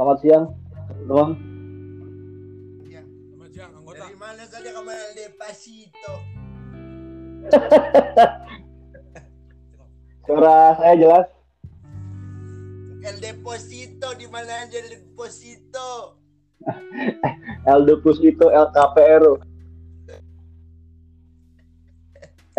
[0.00, 0.48] Selamat siang,
[1.04, 1.36] teman.
[2.88, 3.04] Ya.
[3.04, 4.00] Selamat siang, anggota.
[4.00, 6.14] Dari mana saja kamu El Despacito?
[10.24, 11.28] Suara saya jelas.
[13.04, 16.16] El Deposito di mana aja El Deposito?
[17.68, 19.24] El Deposito El KPR.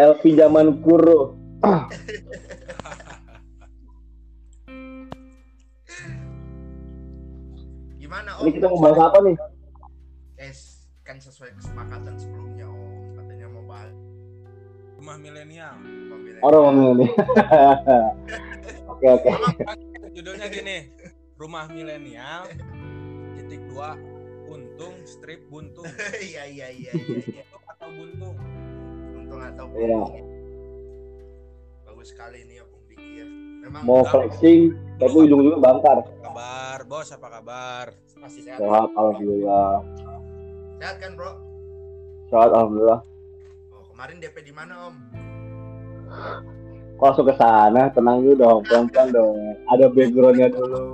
[0.06, 1.42] El pinjaman kuro.
[8.42, 9.36] Ini kita mau bahas apa nih?
[10.42, 13.94] Es kan sesuai kesepakatan sebelumnya Om katanya mau bahas
[14.98, 15.78] Rumah milenial.
[16.42, 17.08] Orang ngomong ini.
[18.92, 19.32] Oke oke.
[20.14, 20.94] Judulnya gini,
[21.42, 22.46] Rumah Milenial
[23.34, 23.98] titik dua
[24.46, 25.90] Untung strip buntung.
[26.22, 27.14] Iya iya iya iya.
[27.34, 27.44] iya.
[27.50, 28.36] Untung atau buntung?
[29.18, 29.98] Untung atau Iya.
[29.98, 30.26] buntung.
[31.90, 32.66] Bagus sekali ini ya.
[33.62, 35.98] Memang Mau flexing, tapi ujung-ujungnya bangkar.
[36.26, 37.14] Kabar, Bos?
[37.14, 37.86] Apa kabar?
[38.22, 38.58] masih sehat.
[38.62, 39.82] Sehat, alhamdulillah.
[40.78, 41.32] Sehat kan Bro?
[42.30, 43.02] Sehat, alhamdulillah.
[43.74, 44.96] Oh, kemarin DP di mana Om?
[47.02, 47.90] Kok langsung ke sana?
[47.90, 49.38] Tenang dulu dong, pelan-pelan dong.
[49.74, 50.86] Ada backgroundnya dulu.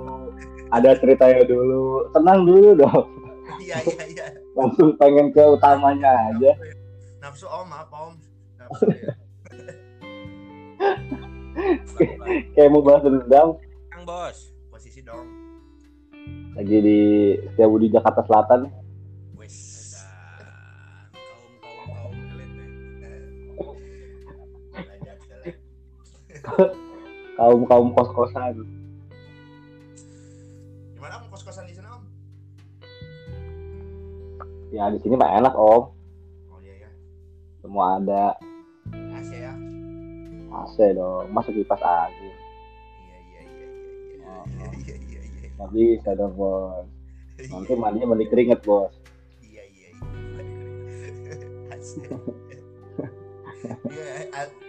[0.72, 2.08] Ada ceritanya dulu.
[2.16, 3.06] Tenang dulu dong.
[3.58, 4.26] Iya iya iya.
[4.54, 6.52] Langsung pengen ke utamanya aja.
[7.18, 8.14] Nafsu Om apa Om?
[8.54, 9.12] Nafsu ya.
[12.54, 13.58] Kayak mau balas dendam.
[13.90, 14.54] Kang Bos.
[14.70, 15.26] Posisi dong.
[16.54, 16.98] Lagi di
[17.50, 18.70] Setiabudi Jakarta Selatan.
[19.34, 19.98] Wes.
[21.14, 22.50] Kaum kaum kaum elit.
[27.38, 28.62] Kaum kaum kos-kosan.
[30.94, 32.04] Gimana Om kos-kosan di sana Om?
[34.74, 35.90] Ya di sini mah enak om.
[36.50, 36.90] Oh iya ya.
[37.62, 38.38] Semua ada.
[40.60, 41.24] AC dong.
[41.28, 42.34] Masuk kipas angin.
[42.98, 43.66] Iya iya iya
[44.16, 44.44] iya Oh.
[44.46, 45.48] iya iya iya iya.
[45.54, 46.86] Nggak bisa dong bos.
[47.40, 48.92] Nanti Iya mandinya mandi keringet bos.
[49.42, 49.88] iya iya.
[53.84, 54.06] Iya,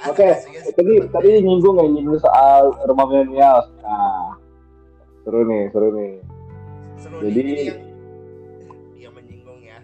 [0.03, 0.27] Oke,
[0.71, 3.61] tadi tadi nyinggung ya nyinggung soal rumah milenial.
[3.79, 4.33] Nah,
[5.21, 6.13] seru nih, seru nih.
[6.97, 7.79] seru jadi- nih, yang
[8.97, 9.79] yang menyinggung ya.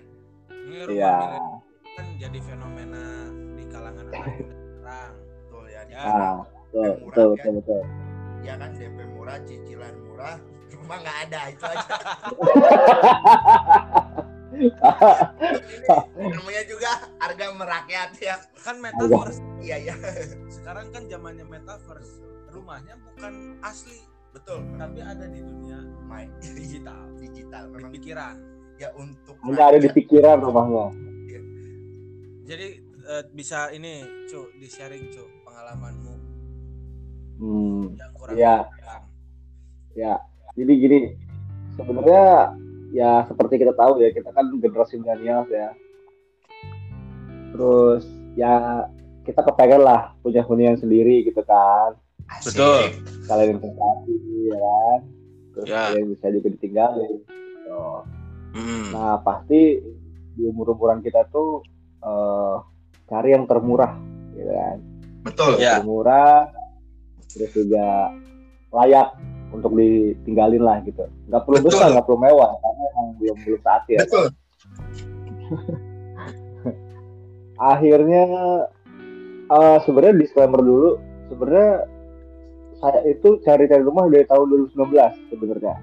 [0.49, 1.15] Ini rumah Iya.
[1.93, 3.03] kan jadi fenomena
[3.53, 5.13] di kalangan anak sekarang.
[5.65, 5.81] Betul ya.
[5.81, 6.01] Di Ya.
[6.05, 7.81] sana Nah, betul, betul, betul, betul.
[8.45, 10.35] ya kan DP murah, cicilan murah,
[10.77, 11.93] rumah nggak ada itu aja.
[14.53, 18.35] Ini namanya juga harga merakyat ya.
[18.61, 19.41] Kan metaverse.
[19.57, 19.95] Iya iya.
[20.45, 22.21] Sekarang kan zamannya metaverse.
[22.53, 23.99] Rumahnya bukan asli,
[24.31, 24.63] Betul.
[24.79, 25.75] tapi ada di dunia
[26.07, 28.35] Main digital, digital di memang pikiran.
[28.75, 30.85] ya untuk Hanya ada di pikiran rumahnya.
[32.45, 32.67] Jadi
[33.01, 35.23] eh, bisa ini, cu, di sharing cu
[35.55, 36.13] pengalamanmu
[37.35, 38.55] Hmm, yang kurang Iya.
[38.63, 39.01] menyenangkan.
[39.93, 40.13] ya.
[40.55, 40.99] Jadi gini,
[41.73, 42.23] sebenarnya
[42.91, 45.71] ya seperti kita tahu ya, kita kan generasi milenial ya.
[47.51, 48.03] Terus
[48.35, 48.87] ya
[49.23, 51.95] kita kepengen lah punya hunian sendiri gitu kan.
[52.25, 52.55] Asik.
[52.55, 52.83] Betul.
[53.25, 54.15] Kalian investasi
[54.47, 54.99] ya kan.
[55.51, 55.81] Terus Ya.
[55.91, 57.13] kalian bisa juga ditinggalin.
[57.19, 57.83] Gitu.
[58.55, 58.85] Hmm.
[58.91, 59.83] Nah pasti
[60.31, 61.59] di umur-umuran kita tuh
[61.99, 62.55] eh,
[63.05, 63.91] cari yang termurah,
[64.31, 64.77] gitu kan.
[65.25, 65.57] Betul.
[65.57, 65.81] Ya.
[65.81, 66.53] Termurah,
[67.33, 68.13] terus juga
[68.69, 69.17] layak
[69.49, 71.09] untuk ditinggalin lah gitu.
[71.27, 71.69] Nggak perlu Betul.
[71.73, 73.99] besar, nggak perlu mewah, karena emang belum belum saatnya.
[74.05, 74.25] Betul.
[77.73, 78.23] Akhirnya
[79.49, 81.01] eh, sebenarnya disclaimer dulu,
[81.33, 81.89] sebenarnya
[82.83, 85.75] saya itu cari-cari rumah dari tahun 2019 sebenarnya.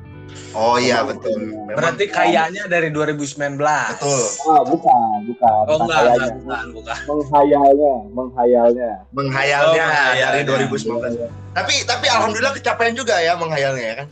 [0.52, 1.32] Oh iya betul.
[1.38, 3.56] Memang- Berarti kayaknya dari 2019.
[3.96, 4.22] betul.
[4.46, 5.62] Ah bukan, bukan.
[5.64, 6.12] Oh bukan enggak, kayaknya.
[6.12, 6.96] enggak, bukan, bukan.
[7.08, 8.90] Menghayalnya, menghayalnya.
[9.10, 10.28] Menghayalnya Oh, menghayalnya.
[10.30, 11.28] dari 2019.
[11.52, 14.08] Tapi tapi alhamdulillah kecapaian juga ya menghayalnya ya kan.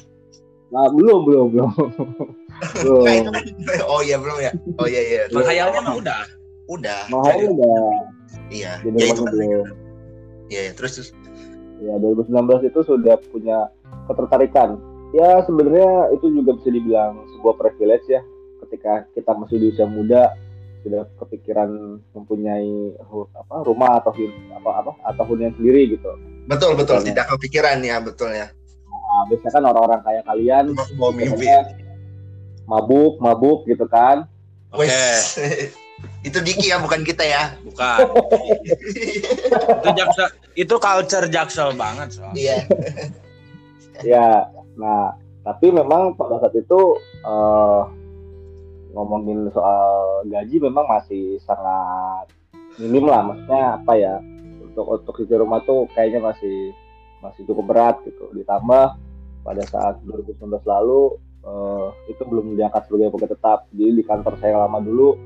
[0.70, 1.70] Nah, belum, belum, belum.
[2.78, 3.02] belum.
[3.02, 3.44] Nah, itu kan.
[3.84, 4.52] Oh iya belum ya.
[4.76, 5.20] Oh iya iya.
[5.34, 6.20] Menghayalnya mah udah.
[6.66, 7.00] Udah.
[7.08, 7.80] Menghayalnya udah.
[8.48, 8.72] Iya.
[8.80, 9.34] Jadi Ya itu kan.
[10.48, 10.72] Iya iya.
[10.72, 11.10] terus terus.
[11.80, 12.32] Ya 2019
[12.64, 13.68] itu sudah punya
[14.06, 14.76] ketertarikan.
[15.10, 18.22] Ya sebenarnya itu juga bisa dibilang sebuah privilege ya.
[18.66, 20.30] Ketika kita masih di usia muda
[20.80, 22.96] sudah kepikiran mempunyai
[23.36, 24.16] apa rumah atau
[24.56, 26.08] apa apa atau hunian sendiri gitu.
[26.48, 27.08] Betul betul Betul.
[27.12, 28.48] tidak kepikiran ya betul ya.
[28.88, 30.64] Nah, biasanya kan orang-orang kayak kalian
[30.96, 31.46] bawa mimpi.
[32.70, 34.30] mabuk, mabuk gitu kan.
[34.70, 35.34] Oke, Wes.
[36.28, 37.58] itu Diki ya bukan kita ya.
[37.66, 37.98] bukan.
[39.82, 42.38] itu jaksel, itu culture jaksel banget soalnya.
[42.38, 42.56] Iya.
[44.00, 44.26] Ya,
[44.80, 46.80] nah tapi memang pada saat itu
[47.24, 47.82] eh,
[48.92, 52.28] ngomongin soal gaji memang masih sangat
[52.78, 54.14] minim lah, maksudnya apa ya
[54.62, 56.74] untuk untuk isi rumah tuh kayaknya masih
[57.24, 58.30] masih cukup berat gitu.
[58.36, 58.86] Ditambah
[59.40, 63.58] pada saat 2019 lalu eh, itu belum diangkat sebagai pegawai tetap.
[63.72, 65.16] Jadi di kantor saya lama dulu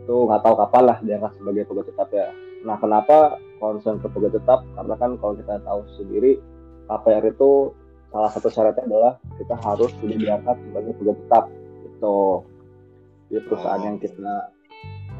[0.00, 2.28] itu nggak tahu kapan lah diangkat sebagai pegawai tetap ya.
[2.64, 4.60] Nah kenapa concern ke pegawai tetap?
[4.76, 6.40] Karena kan kalau kita tahu sendiri
[6.90, 7.70] KPR itu
[8.10, 11.44] salah satu syaratnya adalah kita harus sudah diangkat sebagai pegawai tetap
[11.86, 12.18] itu
[13.30, 13.86] di perusahaan Oh.
[13.86, 14.34] yang kita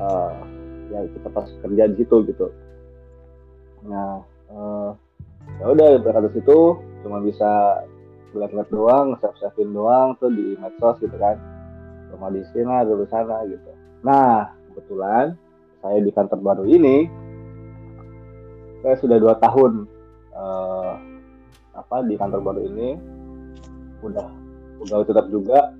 [0.01, 0.35] eh,
[0.91, 2.47] ya kita pas kerja di situ gitu.
[3.87, 4.91] Nah eh,
[5.63, 6.59] ya udah dari situ
[7.07, 7.81] cuma bisa
[8.31, 11.39] ngeliat-ngeliat doang, save-savein doang tuh di medsos gitu kan.
[12.11, 13.71] Rumah di sini ada di sana gitu.
[14.03, 15.39] Nah kebetulan
[15.79, 17.07] saya di kantor baru ini
[18.83, 19.87] saya sudah dua tahun
[20.35, 20.93] eh,
[21.73, 22.89] apa di kantor baru ini
[24.01, 24.27] udah
[24.79, 25.71] pegawai tetap juga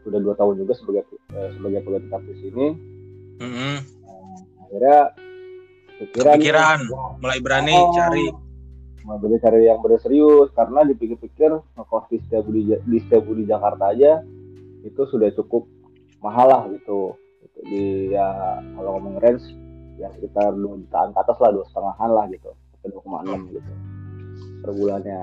[0.00, 2.66] sudah dua tahun juga sebagai eh, sebagai pegawai tetap di sini
[3.40, 3.76] Mm-mm.
[4.60, 4.98] akhirnya
[5.98, 6.78] pikiran Kepikiran.
[6.88, 7.90] wah, mulai berani Oh.
[7.90, 8.26] cari
[9.00, 13.44] mau beli cari yang bener serius karena dipikir-pikir ngekos di setiap di, di setiap di
[13.44, 14.20] Jakarta aja
[14.80, 15.64] itu sudah cukup
[16.20, 17.58] mahal lah gitu Gitu.
[17.66, 18.28] di ya
[18.70, 19.40] kalau ngomong range
[19.96, 23.40] ya sekitar dua jutaan ke atas lah dua setengahan lah gitu sampai dua koma enam
[23.48, 23.72] gitu
[24.60, 25.20] per bulannya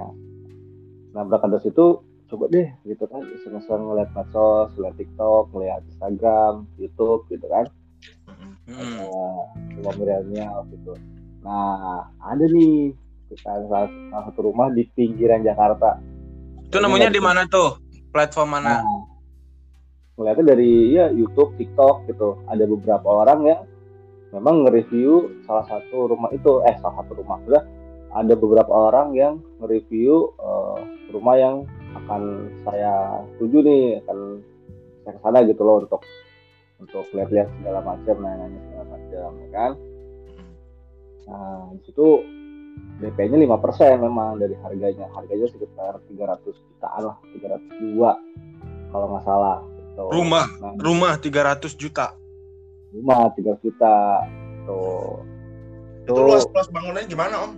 [1.15, 1.85] nah berangkat dari situ
[2.27, 7.65] coba deh gitu kan iseng-iseng ngeliat medsos ngeliat TikTok ngeliat Instagram YouTube gitu kan
[8.67, 8.99] Mm-mm.
[8.99, 9.47] uh,
[9.79, 10.91] rumah milenial gitu.
[11.39, 12.91] Nah, ada nih
[13.31, 15.99] kita salah, salah satu rumah di pinggiran Jakarta.
[16.67, 17.79] itu namanya di mana tuh
[18.11, 18.99] platform mana Nah,
[20.19, 22.43] ngeliatnya dari ya YouTube, TikTok gitu.
[22.51, 23.61] Ada beberapa orang yang
[24.35, 27.63] memang nge-review salah satu rumah itu, eh salah satu rumah sudah
[28.15, 30.77] ada beberapa orang yang nge-review eh,
[31.11, 31.55] rumah yang
[32.03, 34.43] akan saya tuju nih, akan
[35.03, 36.01] saya ke sana gitu loh untuk
[36.77, 39.71] untuk lihat-lihat segala macam, nanya-nanya segala macam, ya kan?
[41.27, 42.07] Nah, di situ
[43.01, 45.09] DP-nya 5% memang dari harganya.
[45.09, 49.57] Harganya sekitar 300 jutaan lah, 302 kalau nggak salah.
[49.65, 50.03] Gitu.
[50.13, 52.13] rumah Nah, rumah 300 juta
[52.97, 54.23] rumah 3 juta.
[54.67, 55.21] Tuh.
[56.03, 57.51] Itu luas luas bangunannya gimana om?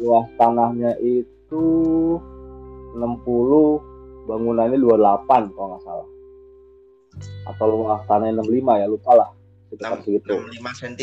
[0.00, 1.64] Luas tanahnya itu
[2.96, 6.08] 60 bangunannya 28 kalau nggak salah.
[7.48, 9.28] Atau luas tanahnya 65 ya, lupa lah.
[9.70, 10.34] Sekitar segitu.
[10.52, 10.94] 65 cm.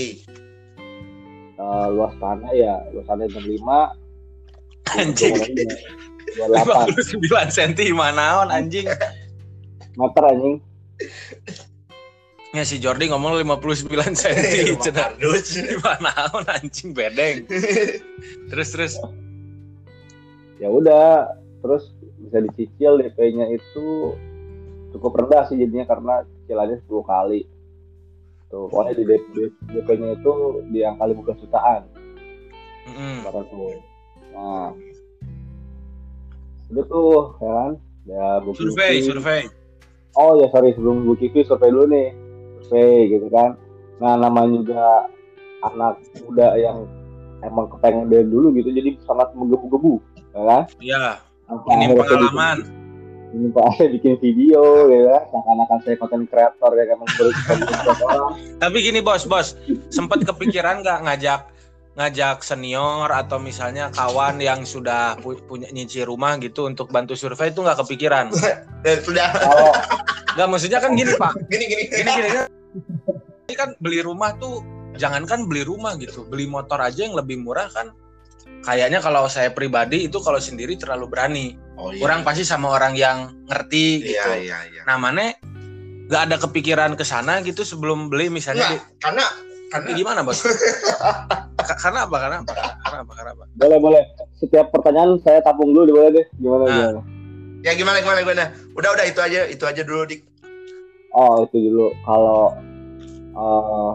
[1.53, 4.03] Eh, luas tanah ya, luas tanah 65
[4.99, 5.33] Anjing.
[5.37, 5.69] bangunannya
[6.33, 8.89] 28 59 cm manaon anjing
[9.97, 10.57] meter anjing.
[12.53, 15.57] Ya si Jordi ngomong 59 cm cenah Kardus.
[15.83, 17.49] manaon anjing bedeng.
[18.53, 18.93] Terus terus.
[20.61, 21.33] Ya udah
[21.65, 21.89] terus
[22.21, 24.15] bisa dicicil DP-nya itu
[24.93, 27.41] cukup rendah sih jadinya karena cicilannya 10 kali.
[28.53, 29.03] Tuh pokoknya di
[29.73, 30.33] DP-nya itu
[30.69, 31.81] di angka 15 jutaan.
[32.85, 33.75] Kemarin tuh.
[34.37, 34.69] Nah.
[36.69, 37.73] Itu tuh ya kan?
[38.05, 39.41] Ya Bu survei survei.
[40.13, 42.22] Oh ya sorry sebelum Bu Kivi survei dulu nih
[42.73, 43.53] survei gitu kan.
[44.01, 44.87] Nah namanya juga
[45.63, 46.89] anak muda yang
[47.45, 50.01] emang kepengen dari dulu gitu jadi sangat menggebu-gebu
[50.33, 50.63] ya kan?
[50.81, 51.05] Ya
[51.45, 52.57] Sampai ini pengalaman.
[53.33, 54.61] ini pak saya bikin video
[54.93, 56.97] ya seakan-akan saya konten kreator ya kan?
[58.01, 58.31] Orang.
[58.57, 59.53] Tapi gini bos bos
[59.89, 61.41] sempat kepikiran nggak ngajak
[61.93, 67.53] ngajak senior atau misalnya kawan yang sudah pu- punya nyicil rumah gitu untuk bantu survei
[67.53, 68.33] itu nggak kepikiran?
[69.05, 69.29] Sudah.
[69.29, 69.69] Kalau
[70.33, 71.37] nggak maksudnya kan gini pak.
[71.49, 71.83] Gini gini.
[71.93, 72.29] gini gini.
[72.33, 72.45] kan.
[73.43, 74.61] Ini kan beli rumah tuh
[74.93, 77.89] jangankan beli rumah gitu beli motor aja yang lebih murah kan
[78.61, 82.05] kayaknya kalau saya pribadi itu kalau sendiri terlalu berani Oh, iya.
[82.05, 84.81] kurang pasti sama orang yang ngerti gitu Iya iya iya.
[84.85, 85.33] nah mana
[86.05, 89.25] nggak ada kepikiran ke sana gitu sebelum beli misalnya Enggak, karena
[89.73, 90.45] karena gimana bos
[91.65, 94.01] Ka- karena apa karena apa karena apa karena apa boleh boleh
[94.37, 96.69] setiap pertanyaan saya tampung dulu boleh deh gimana Nah.
[96.69, 97.01] gimana
[97.63, 98.45] ya gimana gimana gimana.
[98.75, 100.21] Udah udah itu aja itu aja dulu dik.
[101.13, 101.87] Oh itu dulu.
[102.03, 102.53] Kalau
[103.33, 103.91] eh,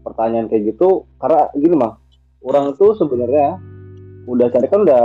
[0.00, 1.96] pertanyaan kayak gitu karena gini mah
[2.40, 3.60] orang tuh sebenarnya
[4.24, 5.02] udah cari kan udah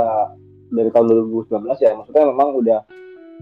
[0.71, 1.93] dari tahun 2019 ya.
[1.93, 2.79] Maksudnya memang udah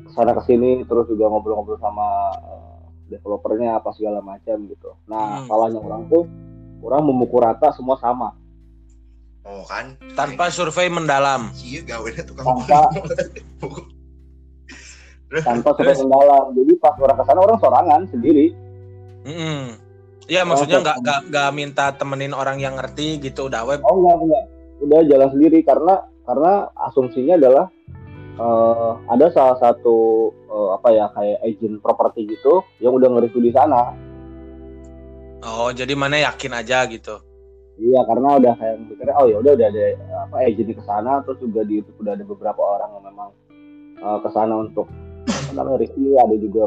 [0.03, 2.77] ke sana ke sini terus juga ngobrol-ngobrol sama eh,
[3.09, 4.93] developernya apa segala macam gitu.
[5.05, 5.47] Nah Hmm.
[5.47, 6.23] salahnya orang tuh
[6.81, 8.35] orang memukul rata semua sama.
[9.43, 9.99] Oh kan.
[10.15, 11.51] tanpa survei mendalam.
[11.59, 12.87] Iya gawenya tukang tanpa
[15.41, 18.53] tanpa sampai mendalam jadi pas orang ke sana orang sorangan sendiri.
[19.23, 19.79] Mm-mm.
[20.27, 23.79] ya maksudnya nggak nggak nggak minta temenin orang yang ngerti gitu udah web.
[23.87, 24.43] Oh enggak enggak,
[24.83, 26.51] udah jalan sendiri karena karena
[26.91, 27.65] asumsinya adalah
[28.39, 33.53] eh, ada salah satu eh, apa ya kayak agent properti gitu yang udah nge-review di
[33.55, 33.95] sana.
[35.43, 37.19] oh jadi mana yakin aja gitu?
[37.75, 39.85] Iya karena udah kayak mikirnya oh ya udah udah ada
[40.29, 43.29] apa agent di sana terus juga di YouTube udah ada beberapa orang yang memang
[43.99, 44.87] eh, ke sana untuk
[45.53, 46.63] namanya review ada juga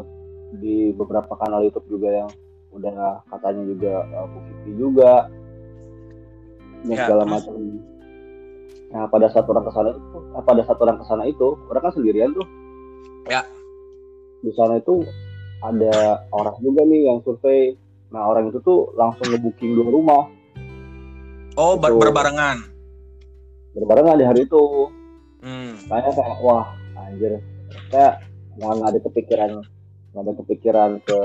[0.63, 2.31] di beberapa kanal YouTube juga yang
[2.73, 5.13] udah katanya juga uh, positif juga.
[6.87, 7.55] Ya, segala macam.
[8.95, 11.83] Nah pada saat orang ke sana itu eh, pada saat orang ke sana itu orang
[11.83, 12.47] kan sendirian tuh.
[13.27, 13.43] Ya.
[14.47, 15.03] di sana itu
[15.67, 17.75] ada orang juga nih yang survei.
[18.15, 20.23] Nah orang itu tuh langsung ngebooking dua rumah.
[21.59, 22.63] Oh, ber- berbarengan.
[23.75, 24.63] berbarengan di hari itu.
[25.43, 25.75] Hmm.
[25.91, 26.67] Kayaknya kayak wah
[27.03, 27.33] anjir.
[27.91, 28.23] Kayak
[28.57, 29.51] nggak nggak ada kepikiran
[30.13, 31.19] nggak ada kepikiran ke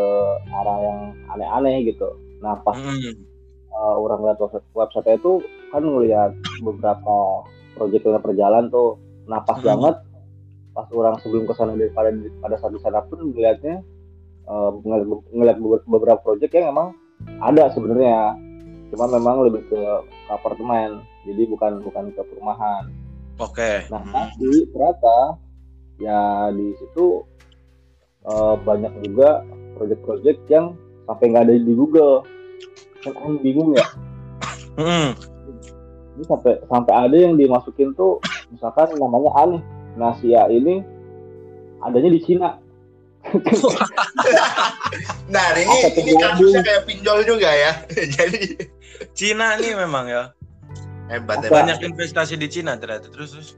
[0.52, 1.00] arah yang
[1.32, 2.08] aneh-aneh gitu
[2.40, 3.16] nah pas Hmm.
[3.72, 5.40] uh, orang lihat website website itu
[5.72, 7.16] kan ngelihat beberapa
[7.74, 9.68] proyek yang berjalan tuh nah pas Hmm.
[9.68, 9.96] banget
[10.72, 12.10] pas orang sebelum ke sana daripada
[12.40, 13.84] pada saat di sana pun ngelihatnya
[14.48, 16.96] uh, ngeliat, ngeliat beber- beberapa proyek yang emang
[17.40, 18.36] ada sebenarnya
[18.92, 22.92] cuma memang lebih ke, ke apartemen jadi bukan bukan ke perumahan
[23.40, 23.90] Oke.
[23.90, 24.14] Nah, Hmm.
[24.14, 25.34] tapi ternyata
[26.02, 27.22] ya di situ
[28.26, 29.46] eh, banyak juga
[29.78, 30.74] proyek-proyek yang
[31.06, 32.26] sampai nggak ada di Google.
[33.02, 33.86] Kan orang bingung ya.
[34.78, 35.18] Hmm.
[36.18, 38.22] Ini sampai sampai ada yang dimasukin tuh
[38.54, 39.62] misalkan namanya aneh.
[39.98, 40.86] Nah, si A ini
[41.82, 42.50] adanya di Cina.
[45.32, 47.72] Nah, ini Apa ini kasusnya kayak pinjol juga ya.
[48.20, 48.68] Jadi
[49.16, 50.36] Cina nih memang ya.
[51.08, 51.64] hebat hebat.
[51.64, 53.08] Banyak investasi di Cina ternyata.
[53.08, 53.50] Terus terus.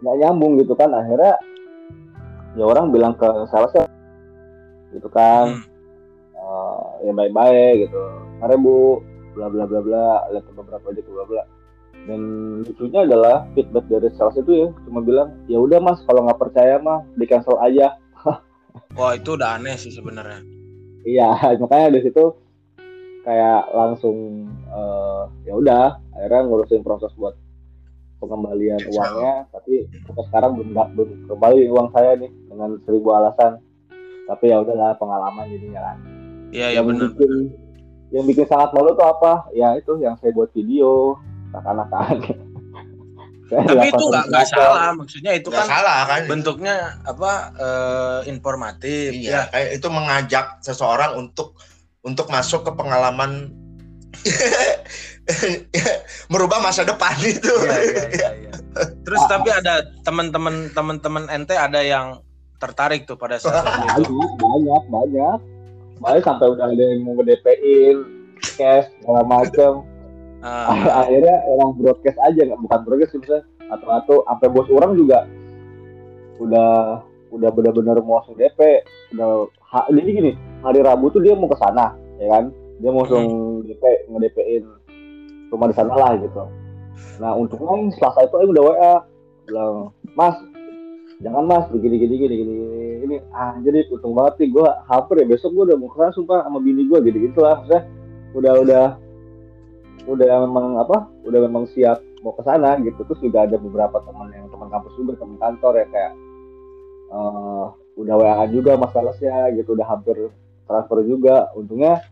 [0.00, 0.88] Nggak nyambung gitu kan.
[0.96, 1.36] Akhirnya
[2.58, 3.86] ya orang bilang ke salesnya
[4.90, 5.60] gitu kan.
[5.60, 5.68] Hmm.
[6.40, 8.02] eh, ya baik-baik gitu.
[8.42, 9.04] Mari bu,
[9.36, 11.44] bla bla bla bla, lihat beberapa proyek bla bla.
[12.08, 12.20] Dan
[12.64, 16.80] lucunya adalah feedback dari sales itu ya cuma bilang ya udah mas kalau nggak percaya
[16.80, 17.94] mah di cancel aja.
[18.98, 20.40] Wah, itu udah aneh sih sebenarnya.
[21.04, 21.28] Iya
[21.60, 22.24] makanya di situ
[23.20, 27.36] kayak langsung eh, ya udah akhirnya ngurusin proses buat
[28.20, 33.62] pengembalian uangnya tapi sampai sekarang belum belum kembali uang saya nih dengan seribu alasan
[34.26, 35.98] tapi ya udahlah pengalaman jadinya kan
[36.50, 37.14] Iya, ya yang benar.
[37.14, 37.32] bikin
[38.10, 41.14] yang bikin sangat malu tuh apa ya itu yang saya buat video
[41.54, 42.18] seakan-akan
[43.50, 44.94] Saya Tapi itu nggak salah.
[44.94, 46.22] Maksudnya itu kan salah kan?
[46.30, 49.26] bentuknya apa eh, informatif ya.
[49.26, 51.58] Iya, kayak itu mengajak seseorang untuk
[52.06, 53.50] untuk masuk ke pengalaman
[56.30, 57.50] merubah masa depan itu.
[57.66, 58.52] Iya, iya, iya, iya.
[59.06, 62.22] Terus tapi ada teman-teman teman-teman ente ada yang
[62.60, 63.64] tertarik tuh pada saat
[64.04, 64.12] itu.
[64.12, 65.38] banyak banyak banyak.
[66.00, 67.96] Banyak sampai udah ada yang mau nge-DP-in
[68.56, 69.84] cash segala macem.
[70.40, 70.72] Ah,
[71.04, 75.28] akhirnya orang broadcast aja nggak bukan broadcast sih misalnya atau atau sampai bos orang juga
[76.40, 78.82] udah udah benar-benar mau langsung DP
[79.14, 80.32] udah ha, jadi gini
[80.64, 82.44] hari Rabu tuh dia mau ke sana ya kan?
[82.80, 84.64] Dia mau langsung DP nge-DP-in
[85.52, 86.42] rumah di sana lah gitu.
[87.20, 88.94] Nah untungnya yang Selasa itu udah WA
[89.44, 89.74] bilang
[90.16, 90.36] Mas
[91.20, 91.64] jangan Mas.
[91.68, 92.54] Begini gini gini gini
[93.04, 95.26] ini ah jadi untung banget nih gue hampir ya.
[95.28, 97.82] Besok gue udah mau ke sana sumpah sama bini gue gitu gitu lah maksudnya.
[98.36, 98.86] Udah udah
[100.08, 100.96] udah memang apa
[101.28, 103.00] udah memang siap mau ke sana gitu.
[103.04, 106.12] Terus juga ada beberapa teman yang teman kampus juga teman kantor ya kayak
[107.12, 107.64] eh,
[108.00, 109.76] udah WA juga mas salesnya gitu.
[109.76, 110.16] Udah hampir
[110.64, 111.52] transfer juga.
[111.56, 112.04] Untungnya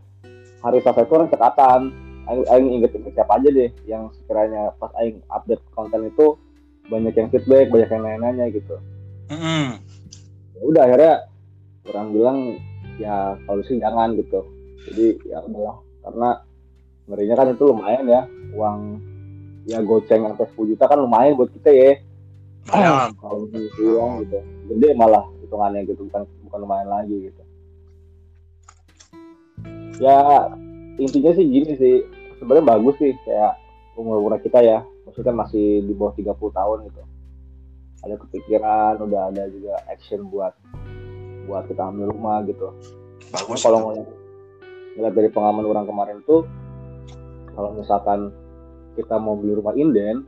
[0.60, 1.80] hari Selasa itu orang cekatan.
[2.28, 6.36] Aing, Aing inget-inget siapa aja deh yang sekiranya pas Aing update konten itu
[6.92, 8.76] banyak yang feedback banyak yang nanya-nanya gitu
[9.32, 9.66] mm-mm.
[10.56, 11.14] ya udah akhirnya
[11.88, 12.38] orang bilang
[12.98, 14.44] ya kalau sih jangan gitu
[14.90, 16.28] jadi ya udahlah karena
[17.08, 18.80] ngerinya kan itu lumayan ya uang
[19.68, 21.92] ya goceng sampai 10 juta kan lumayan buat kita ya
[22.68, 23.12] Lumayan.
[23.20, 24.38] kalau bilang gitu
[24.72, 27.42] gede malah hitungannya gitu bukan bukan lumayan lagi gitu
[29.98, 30.48] ya
[30.98, 31.96] intinya sih gini sih
[32.38, 33.58] sebenarnya bagus sih kayak
[33.98, 37.02] umur umur kita ya maksudnya masih di bawah 30 tahun gitu
[38.04, 40.54] ada kepikiran udah ada juga action buat
[41.48, 42.70] buat kita ambil rumah gitu.
[43.28, 43.60] Bagus.
[43.60, 44.08] kalau ngeliat,
[44.96, 46.44] ngeliat dari pengalaman orang kemarin tuh
[47.52, 48.32] kalau misalkan
[48.94, 50.24] kita mau beli rumah inden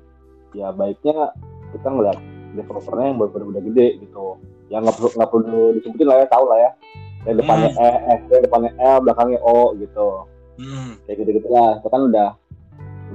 [0.57, 1.33] ya baiknya
[1.71, 2.19] kita ngeliat
[2.59, 4.27] developernya yang benar-benar udah gede gitu.
[4.71, 6.71] Ya nggak perlu nggak perlu disebutin lah ya tahu lah ya.
[7.29, 7.87] Yang depannya E,
[8.17, 10.09] eh, yang depannya L belakangnya O gitu.
[10.61, 11.01] Mm.
[11.09, 12.29] kayak gitu gitulah itu kan udah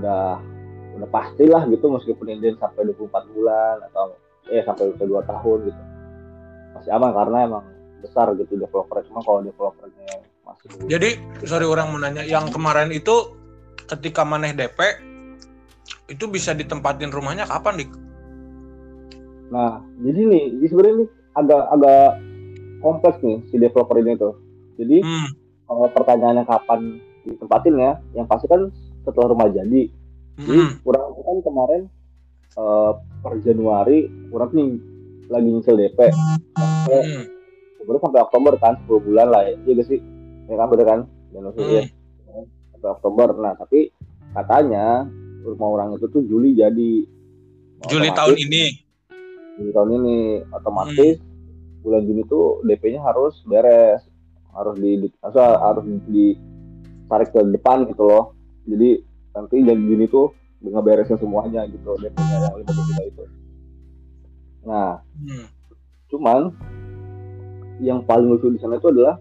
[0.02, 0.26] udah
[0.98, 4.18] udah pasti lah gitu meskipun inden sampai 24 bulan atau
[4.52, 5.82] eh sampai usia 2 tahun gitu
[6.76, 7.66] masih aman karena emang
[8.04, 10.10] besar gitu developernya cuma kalau developernya
[10.46, 11.10] masih Jadi
[11.48, 13.34] sorry orang mau nanya yang kemarin itu
[13.90, 14.78] ketika maneh DP
[16.06, 17.92] itu bisa ditempatin rumahnya kapan dik?
[19.50, 21.06] Nah, jadi nih, ini sebenarnya ini
[21.38, 22.10] agak agak
[22.82, 24.34] kompleks nih si developer ini tuh.
[24.78, 25.30] Jadi Hmm.
[25.66, 28.70] kalau pertanyaannya kapan ditempatin ya, yang pasti kan
[29.06, 29.90] setelah rumah jadi.
[30.36, 30.84] Jadi Mm.
[30.84, 31.82] kurang kan kemarin
[32.56, 34.70] eh, per Januari kurang nih
[35.28, 36.00] lagi nyicil DP
[36.56, 37.24] sampai Mm.
[37.76, 40.00] sebenarnya sampai Oktober kan 10 bulan lah ya iya gak sih?
[40.46, 41.00] Ya kan bener kan?
[41.34, 41.68] Dan Hmm.
[41.68, 41.84] ya,
[42.72, 43.28] sampai Oktober.
[43.36, 43.90] Nah tapi
[44.32, 45.04] katanya
[45.42, 46.92] rumah orang itu tuh Juli jadi.
[47.86, 48.64] Juli tahun ini.
[49.58, 50.18] Juli tahun ini
[50.54, 51.18] otomatis
[51.82, 54.02] bulan Juni tuh DP-nya harus beres.
[54.56, 58.32] Harus di, di harus, harus ditarik ke depan gitu loh.
[58.66, 60.32] Jadi nanti jadi Juni tuh
[60.64, 63.24] ngeberesin semuanya gitu DP-nya yang 50 juta itu
[64.66, 65.46] nah Hmm.
[66.10, 66.40] cuman
[67.80, 69.20] yang paling lucu di sana itu adalah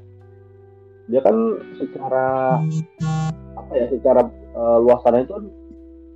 [1.04, 1.36] dia kan
[1.76, 2.58] secara
[3.54, 5.44] apa ya secara eh, luasannya itu kan,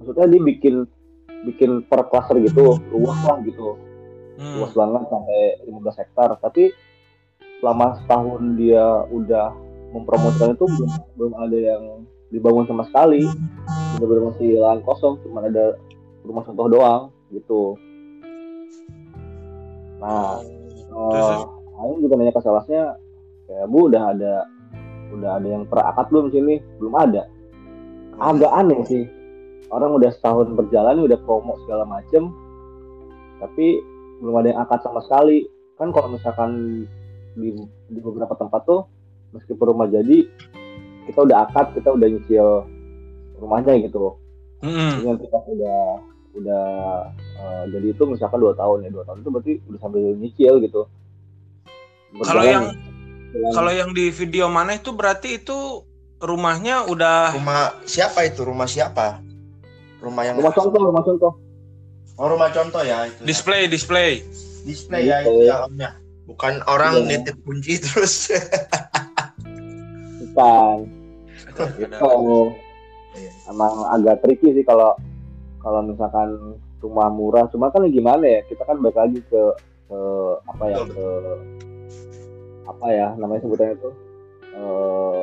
[0.00, 0.74] maksudnya dia bikin
[1.44, 3.76] bikin per cluster gitu luas lah gitu
[4.38, 4.62] Hmm.
[4.62, 6.70] luas banget sampai 15 hektar tapi
[7.58, 9.50] selama setahun dia udah
[9.90, 11.82] mempromosikan itu belum belum ada yang
[12.28, 13.24] dibangun sama sekali.
[13.96, 15.76] Benar-benar masih lahan kosong cuma ada
[16.24, 17.76] rumah contoh doang gitu.
[19.98, 20.40] Nah
[20.88, 21.46] Terus,
[21.78, 22.82] Aing juga nanya ke salesnya
[23.46, 24.34] kayak bu udah ada
[25.14, 26.58] udah ada yang per akad belum sini?
[26.82, 27.22] Belum ada.
[28.18, 29.04] Agak aneh sih.
[29.70, 32.32] Orang udah setahun berjalan udah promo segala macem
[33.38, 33.78] tapi
[34.18, 35.46] belum ada yang akad sama sekali.
[35.78, 36.82] Kan kalau misalkan
[37.38, 37.54] di,
[37.86, 38.82] di beberapa tempat tuh
[39.30, 40.26] meskipun rumah jadi
[41.08, 42.46] kita udah akad kita udah nyicil
[43.36, 44.14] rumahnya gitu
[44.58, 44.90] Hmm.
[44.92, 45.80] Jadi nanti pas udah
[46.34, 46.66] udah
[47.14, 50.82] eh, jadi itu misalkan dua tahun ya dua tahun itu berarti udah sambil nyicil gitu
[52.20, 52.74] Kalau yang-
[53.28, 55.84] Kalau yang di video mana itu berarti itu
[56.18, 58.42] rumahnya udah Rumah siapa itu?
[58.42, 59.20] Rumah siapa?
[60.00, 61.32] Rumah yang rumah contoh rumah contoh
[62.16, 63.14] Oh, rumah contoh ya itu.
[63.14, 63.24] ya.
[63.24, 64.26] display display.
[64.64, 65.94] display ya itu dalamnya.
[66.24, 67.14] Bukan orang Iya.
[67.14, 68.26] nitip kunci terus.
[70.18, 70.76] bukan
[71.64, 72.32] Ada- itu
[73.08, 73.32] Iya.
[73.48, 74.92] emang agak tricky sih kalau
[75.58, 77.48] kalau misalkan rumah murah.
[77.48, 79.42] Cuma kan gimana ya kita kan balik lagi ke
[79.88, 79.98] ke
[80.44, 81.06] apa ya ke
[82.68, 83.90] apa ya namanya sebutannya itu
[84.52, 85.22] eh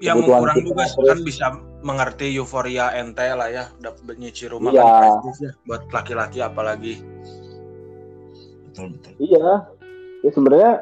[0.00, 1.46] yang kurang kita juga terus- kan bisa
[1.82, 4.80] mengerti euforia ente lah ya dapat nyicil rumah Iya.
[4.80, 6.94] kan prestis ya buat laki-laki apalagi.
[8.64, 9.12] Betul betul.
[9.18, 9.50] iya.
[10.22, 10.72] Ya sebenarnya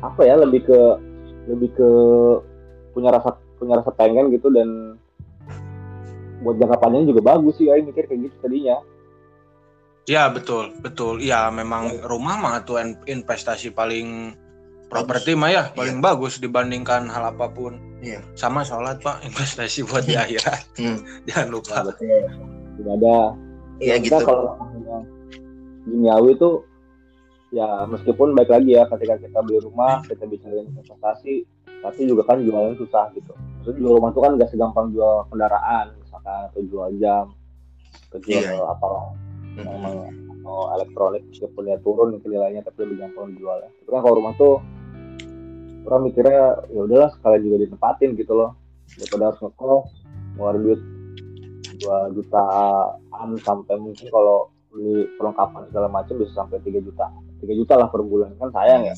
[0.00, 0.80] apa ya lebih ke
[1.46, 1.90] lebih ke
[2.92, 4.96] punya rasa punya rasa pengen gitu dan
[6.46, 8.78] buat jangka panjang juga bagus sih Aing mikir kayak gitu tadinya.
[10.08, 11.20] Ya betul betul.
[11.20, 14.32] Iya memang rumah mah tuh in- investasi paling
[14.88, 17.76] properti mah ya paling bagus dibandingkan hal apa pun.
[17.98, 18.22] Iya.
[18.38, 20.62] sama sholat pak investasi buat di akhirat.
[20.78, 21.02] Hmm.
[21.26, 21.82] jangan lupa.
[21.82, 22.24] Nah, betul.
[22.78, 23.18] Tidak ada.
[23.78, 24.26] Iya kita gitu.
[24.26, 24.54] kalau
[25.88, 26.50] duniawi itu
[27.48, 32.42] ya meskipun baik lagi ya ketika kita beli rumah kita bisa investasi tapi juga kan
[32.42, 36.88] jualnya susah gitu Maksudnya jual rumah itu kan gak segampang jual kendaraan misalkan atau jual
[36.98, 37.24] jam
[38.08, 38.64] atau jual Iya.
[38.64, 38.86] apa
[39.58, 39.66] Hmm.
[39.66, 39.94] memang
[40.38, 43.66] atau elektronik meskipun ya turun mungkin nilainya tapi lebih gampang jual ya.
[43.68, 44.62] Tapi kan kalau rumah tuh
[45.82, 48.54] orang mikirnya ya udahlah sekalian juga ditempatin gitu loh
[48.94, 49.86] daripada harus ngekos
[50.36, 50.80] ngeluarin duit
[51.78, 57.06] dua jutaan sampai mungkin kalau beli perlengkapan segala macam bisa sampai 3 juta
[57.40, 58.94] 3 juta lah per bulan kan sayang ya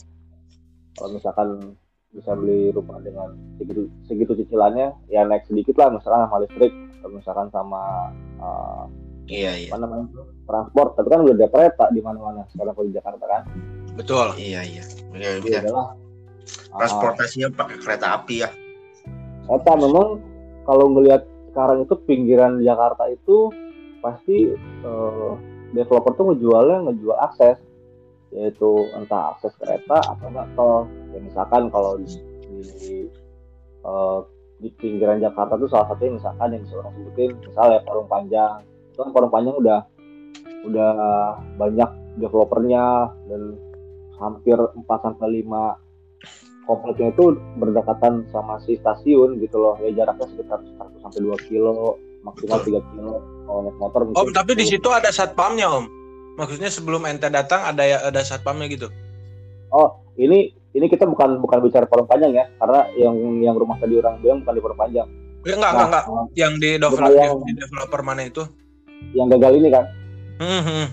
[0.99, 1.49] kalau misalkan
[2.11, 7.11] bisa beli rumah dengan segitu segitu cicilannya ya naik sedikit lah misalkan sama listrik atau
[7.11, 7.83] misalkan sama
[8.39, 8.85] eh,
[9.31, 9.71] Iya iya.
[9.71, 10.07] apa namanya
[10.43, 13.43] transport tapi kan udah ada kereta di mana-mana sekarang kalau di Jakarta kan
[13.95, 14.85] betul Iya iya.
[15.15, 15.61] Iya, Jadi iya.
[15.63, 15.95] adalah
[16.51, 18.51] Transportasinya pakai kereta api ya.
[19.51, 20.23] Eta memang
[20.67, 23.51] kalau ngelihat sekarang itu pinggiran Jakarta itu
[24.01, 25.33] pasti eh,
[25.75, 27.59] developer tuh ngejualnya ngejual akses
[28.31, 30.87] yaitu entah akses kereta atau enggak tol
[31.23, 32.09] misalkan kalau di,
[32.49, 32.95] di,
[33.85, 34.19] eh,
[34.61, 38.57] di pinggiran Jakarta tuh salah satunya misalkan yang bisa orang sebutin misalnya Parung Panjang.
[38.93, 39.79] Itu kan Parung Panjang udah
[40.61, 40.93] udah
[41.57, 43.43] banyak developernya dan
[44.21, 47.25] hampir 4 sampai 5 kompleknya itu
[47.57, 49.75] berdekatan sama si stasiun gitu loh.
[49.81, 53.15] Ya jaraknya sekitar 1 sampai 2 kilo maksimal 3 kilo
[53.49, 54.77] kalau naik motor om tapi di 10.
[54.77, 55.89] situ ada satpamnya om.
[56.37, 58.93] Maksudnya sebelum ente datang ada ya ada satpamnya gitu?
[59.73, 63.99] Oh ini ini kita bukan bukan bicara Parung Panjang ya karena yang yang rumah tadi
[63.99, 65.09] orang bilang bukan di Parung Panjang.
[65.41, 66.05] Ya, enggak Nah, enggak.
[66.05, 68.43] enggak yang di developer yang- di developer mana itu?
[69.17, 69.85] yang gagal ini kan
[70.37, 70.87] Hmm, hmm.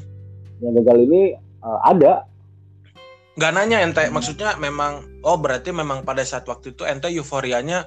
[0.63, 2.23] yang gagal ini eh, ada.
[3.35, 4.03] Nggak nanya ente.
[4.09, 7.85] Maksudnya memang oh berarti memang pada saat waktu itu ente euforianya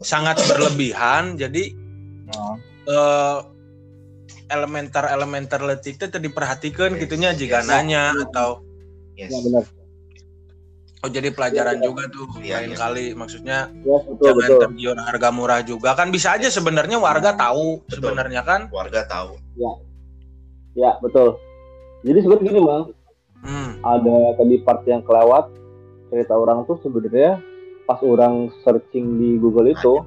[0.00, 1.36] sangat berlebihan.
[1.36, 1.70] Jadi
[2.28, 2.56] Nah,
[2.88, 3.38] eh,
[4.48, 7.68] elementer elementer letik itu diperhatikan Yes, gitunya jika yes.
[7.68, 8.64] nanya atau
[9.12, 9.28] Yes.
[9.28, 9.64] ya benar
[11.04, 12.78] oh jadi pelajaran juga tuh Iya, lain iya.
[12.78, 13.04] kali.
[13.14, 14.60] Maksudnya ya betul jangan betul.
[14.66, 15.94] tergiur harga murah juga.
[15.94, 18.66] Kan bisa aja sebenarnya warga tahu sebenarnya kan?
[18.70, 19.38] Warga tahu.
[20.78, 21.38] ya betul.
[22.06, 22.84] Jadi sebenarnya gini bang.
[23.38, 23.78] Hmm.
[23.86, 25.46] ada tadi part yang kelewat
[26.10, 27.38] cerita orang tuh sebenarnya
[27.86, 30.02] pas orang searching di Google itu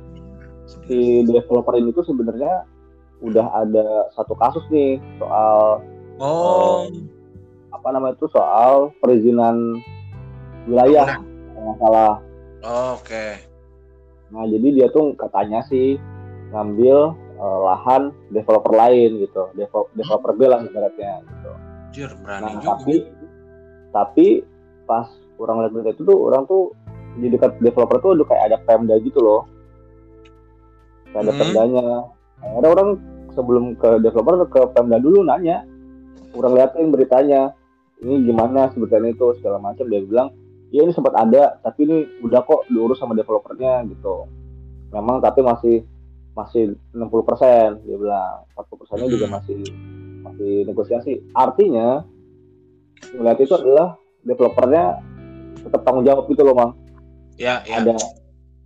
[0.67, 2.67] si developer ini tuh sebenarnya
[3.23, 5.80] udah ada satu kasus nih soal
[6.19, 6.86] Oh,
[7.73, 9.80] apa namanya itu soal perizinan
[10.65, 12.13] wilayah kalau nggak salah.
[12.93, 13.26] oke.
[14.32, 15.97] Nah jadi dia tuh katanya sih
[16.52, 16.97] ngambil
[17.36, 21.52] eh, lahan developer lain gitu, Devel- developer B lah ibaratnya gitu.
[21.91, 22.67] Jir, berani Nah juga.
[22.78, 22.95] tapi
[23.91, 24.28] tapi
[24.86, 26.71] pas orang lihat berita itu tuh orang tuh
[27.19, 29.43] di dekat developer tuh udah kayak ada pemda gitu loh,
[31.12, 31.39] kayak ada Hmm.
[31.43, 31.86] pemdanya.
[32.41, 32.89] Akhirnya orang
[33.36, 35.67] sebelum ke developer ke pemda dulu nanya,
[36.34, 37.52] orang liatin beritanya,
[38.00, 40.32] ini gimana sebetulnya itu segala macam dia bilang,
[40.72, 44.26] ya ini sempat ada, tapi ini udah kok diurus sama developernya gitu.
[44.96, 45.84] Memang tapi masih
[46.32, 49.36] masih 60% dia bilang, 40 persennya juga Hmm.
[49.36, 49.60] masih
[50.24, 51.14] masih negosiasi.
[51.36, 52.08] Artinya
[53.12, 55.04] ngeliat itu adalah developernya
[55.60, 56.72] tetap tanggung jawab gitu loh, Mang.
[57.36, 57.84] Ya, ya.
[57.84, 57.96] Ada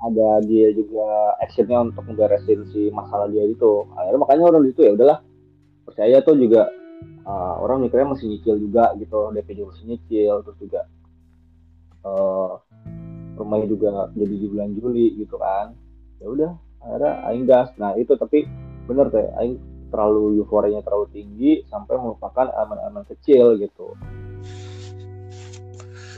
[0.05, 3.89] ada dia juga actionnya untuk ngeberesin si masalah dia itu.
[3.97, 5.19] Akhirnya makanya orang di situ ya udahlah
[5.85, 6.69] percaya tuh juga
[7.25, 10.81] uh, orang mikirnya masih nyicil juga gitu, DP juga masih nyicil, terus juga
[12.05, 12.61] uh,
[13.35, 15.73] rumahnya juga jadi di bulan Juli gitu kan.
[16.21, 17.69] Ya udah, akhirnya aing gas.
[17.75, 18.45] Nah, itu tapi
[18.85, 19.57] bener teh aing
[19.89, 23.97] terlalu euforianya terlalu tinggi sampai melupakan elemen-elemen kecil gitu.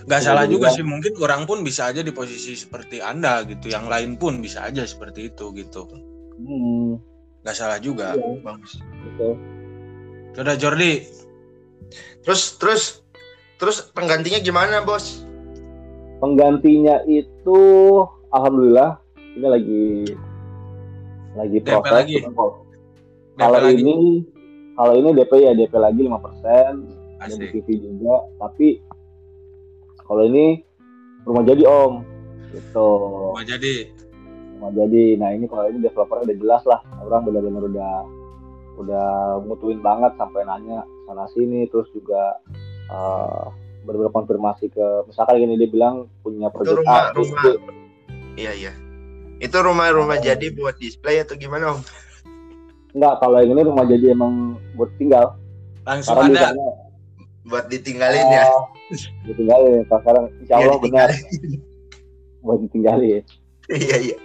[0.08, 3.44] Gak Bisa salah juga dibilang- sih, mungkin orang pun bisa aja di posisi seperti Anda
[3.44, 3.68] gitu.
[3.68, 5.84] Yang lain pun bisa aja seperti itu gitu.
[6.40, 6.96] Hmm,
[7.44, 8.16] Gak salah juga.
[8.16, 8.56] Iya.
[9.04, 9.30] Gitu.
[10.32, 10.94] Sudah Jordi,
[12.24, 12.84] Terus terus
[13.56, 15.27] terus penggantinya gimana, Bos?
[16.18, 17.62] Penggantinya itu
[18.34, 18.98] alhamdulillah
[19.38, 19.86] ini lagi
[21.38, 21.94] lagi DP proses.
[21.94, 22.16] lagi?
[22.26, 22.66] Kalau-
[23.38, 23.82] DP lagi.
[23.86, 23.96] ini
[24.74, 26.86] kalau ini DP ya DP lagi 5%
[27.18, 27.50] ada Asik.
[27.50, 28.82] TV juga, tapi
[30.06, 30.62] kalau ini
[31.26, 31.94] rumah jadi Om
[32.54, 32.90] gitu.
[33.34, 33.90] Mau jadi
[34.58, 35.04] Rumah jadi.
[35.22, 36.82] Nah, ini kalau ini developernya udah jelas lah.
[37.06, 37.94] Orang benar-benar udah
[38.78, 39.08] udah
[39.46, 42.38] mutuin banget sampai nanya sana sini terus juga
[42.90, 43.46] eh
[43.88, 47.44] benar-benar konfirmasi ke misalkan gini dia bilang punya Itu proyek rumah A, rumah.
[48.36, 48.74] Iya, iya.
[49.38, 51.80] Itu rumah-rumah jadi buat display atau gimana, Om?
[52.92, 54.34] Enggak, kalau yang ini rumah jadi emang
[54.74, 55.38] buat tinggal.
[55.82, 56.40] langsung Karena ada.
[56.52, 56.70] ditanya,
[57.48, 58.44] Buat ditinggalin ya.
[58.44, 58.64] "Ah,
[59.24, 59.88] ditinggalin.
[59.88, 61.60] Pas sekarang insya Iya, Allah benar ditinggalin.
[62.38, 63.24] buat ditinggalin.
[63.68, 64.18] Iya, iya.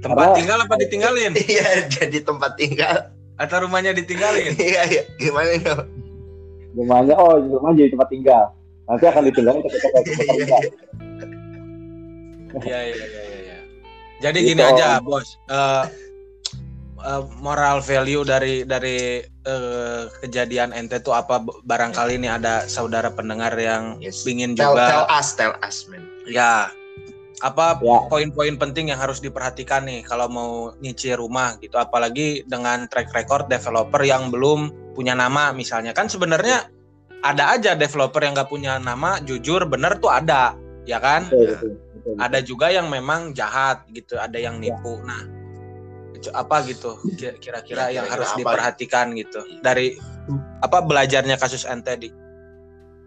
[0.00, 1.32] Tempat Karena- tinggal apa ditinggalin?
[1.48, 2.96] Iya, jadi tempat tinggal.
[3.34, 4.58] Atau rumahnya ditinggalin?
[4.58, 5.02] Iya, iya.
[5.16, 5.80] Gimana, Om?
[6.74, 8.44] Rumahnya, oh rumah jadi tempat tinggal.
[8.82, 10.02] Nanti akan ditinggalin ketika saya
[12.52, 12.94] Iya, iya.
[12.94, 13.58] Iya, iya, iya.
[14.20, 15.00] Jadi Gitu, gini aja.
[15.00, 15.40] Bos.
[15.48, 15.84] Eh,
[17.00, 23.56] eh, moral value dari dari eh, kejadian ente tuh apa barangkali ini ada saudara pendengar
[23.56, 24.22] yang Yes.
[24.22, 26.04] ingin Tell, juga tell us, tell us, man.
[26.28, 26.70] ya
[27.42, 28.06] apa Ya.
[28.06, 33.50] poin-poin penting yang harus diperhatikan nih kalau mau nyicil rumah gitu apalagi dengan track record
[33.50, 36.70] developer yang belum punya nama misalnya kan sebenarnya
[37.22, 41.70] ada aja developer yang nggak punya nama jujur bener tuh ada ya kan Betul, betul,
[41.94, 45.22] betul, ada juga yang memang jahat gitu ada yang nipu nah
[46.12, 49.94] itu apa gitu ki- kira-kira Ya, yang harus apa diperhatikan gitu dari
[50.60, 52.08] apa belajarnya kasus ente di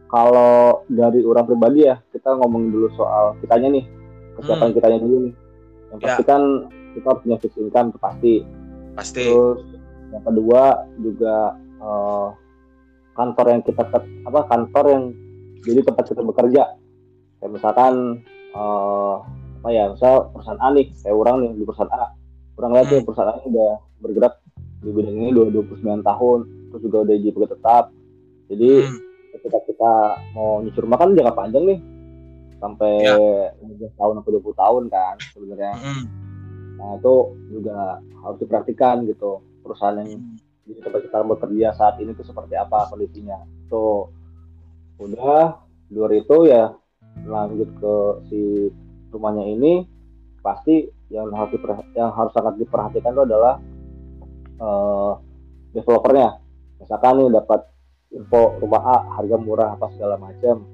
[0.06, 3.86] Kalau dari orang pribadi ya, kita ngomong dulu soal kitanya nih.
[4.38, 4.76] Kesiapan Hmm.
[4.78, 5.34] kitanya dulu nih.
[5.92, 6.06] Yang Ya.
[6.08, 6.42] pasti kan
[6.94, 8.34] kita harus punya fixed income itu pasti.
[8.96, 9.60] pasti Terus
[10.14, 10.62] yang kedua
[11.02, 12.28] juga eh,
[13.16, 13.82] kantor yang kita
[14.28, 15.04] apa kantor yang
[15.64, 16.64] jadi tempat kita bekerja.
[17.40, 17.94] Kayak misalkan
[18.54, 19.16] eh,
[19.60, 22.14] apa ya, misal perusahaan A nih, kayak orang nih di perusahaan A.
[22.56, 22.94] Orang lihat Hmm.
[22.94, 24.34] tuh perusahaan A udah bergerak
[24.86, 27.84] di bidang ini udah 29 tahun, terus juga udah jadi pegawai tetap.
[28.46, 28.98] Jadi Hmm,
[29.34, 29.92] ketika kita
[30.38, 31.80] mau nyusun rumah kan jangka panjang nih
[32.56, 33.16] sampai Ya.
[33.60, 35.74] 15 tahun atau 20 tahun kan sebenarnya.
[35.76, 36.04] hmm,
[36.76, 37.16] Nah itu
[37.52, 40.38] juga harus diperhatikan gitu perusahaan yang hmm.
[40.66, 43.38] Di tempat kita bekerja saat ini tuh seperti apa kondisinya.
[43.70, 44.10] Tuh
[44.98, 45.62] udah
[45.94, 46.74] luar itu ya
[47.24, 47.96] lanjut ke
[48.28, 48.42] si
[49.14, 49.74] rumahnya ini
[50.42, 51.56] pasti yang harus
[51.94, 53.62] yang harus sangat diperhatikan itu adalah
[54.60, 55.12] eh,
[55.78, 56.42] developernya.
[56.82, 57.62] Misalkan nih dapat
[58.14, 60.66] info rumah A harga murah apa segala macam.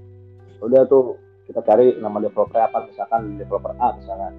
[0.64, 4.34] Udah tuh kita cari nama developer apa misalkan developer A misalkan.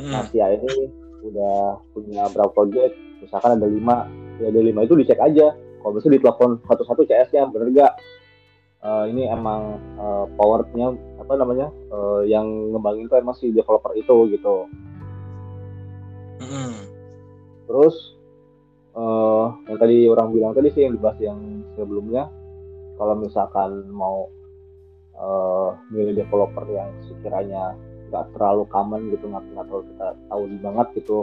[0.00, 0.88] Nah, Hmm, si A ini
[1.20, 4.08] udah punya berapa project, misalkan ada lima,
[4.40, 5.52] ya ada lima itu dicek aja.
[5.80, 7.92] Kalau bisa ditelepon satu-satu CS-nya, bener gak?
[8.80, 14.16] Eh, ini emang eh, powernya apa namanya eh, yang ngembangin tuh emang si developer itu
[14.32, 14.56] gitu.
[16.40, 16.76] hmm.
[17.68, 17.96] Terus
[18.90, 21.38] eh yang tadi orang bilang tadi sih yang dibahas yang
[21.76, 22.32] sebelumnya,
[22.96, 24.32] kalau misalkan mau
[25.12, 27.76] eh, milih developer yang sekiranya
[28.10, 31.18] nggak terlalu common gitu nggak nggak terlalu kita tahu banget gitu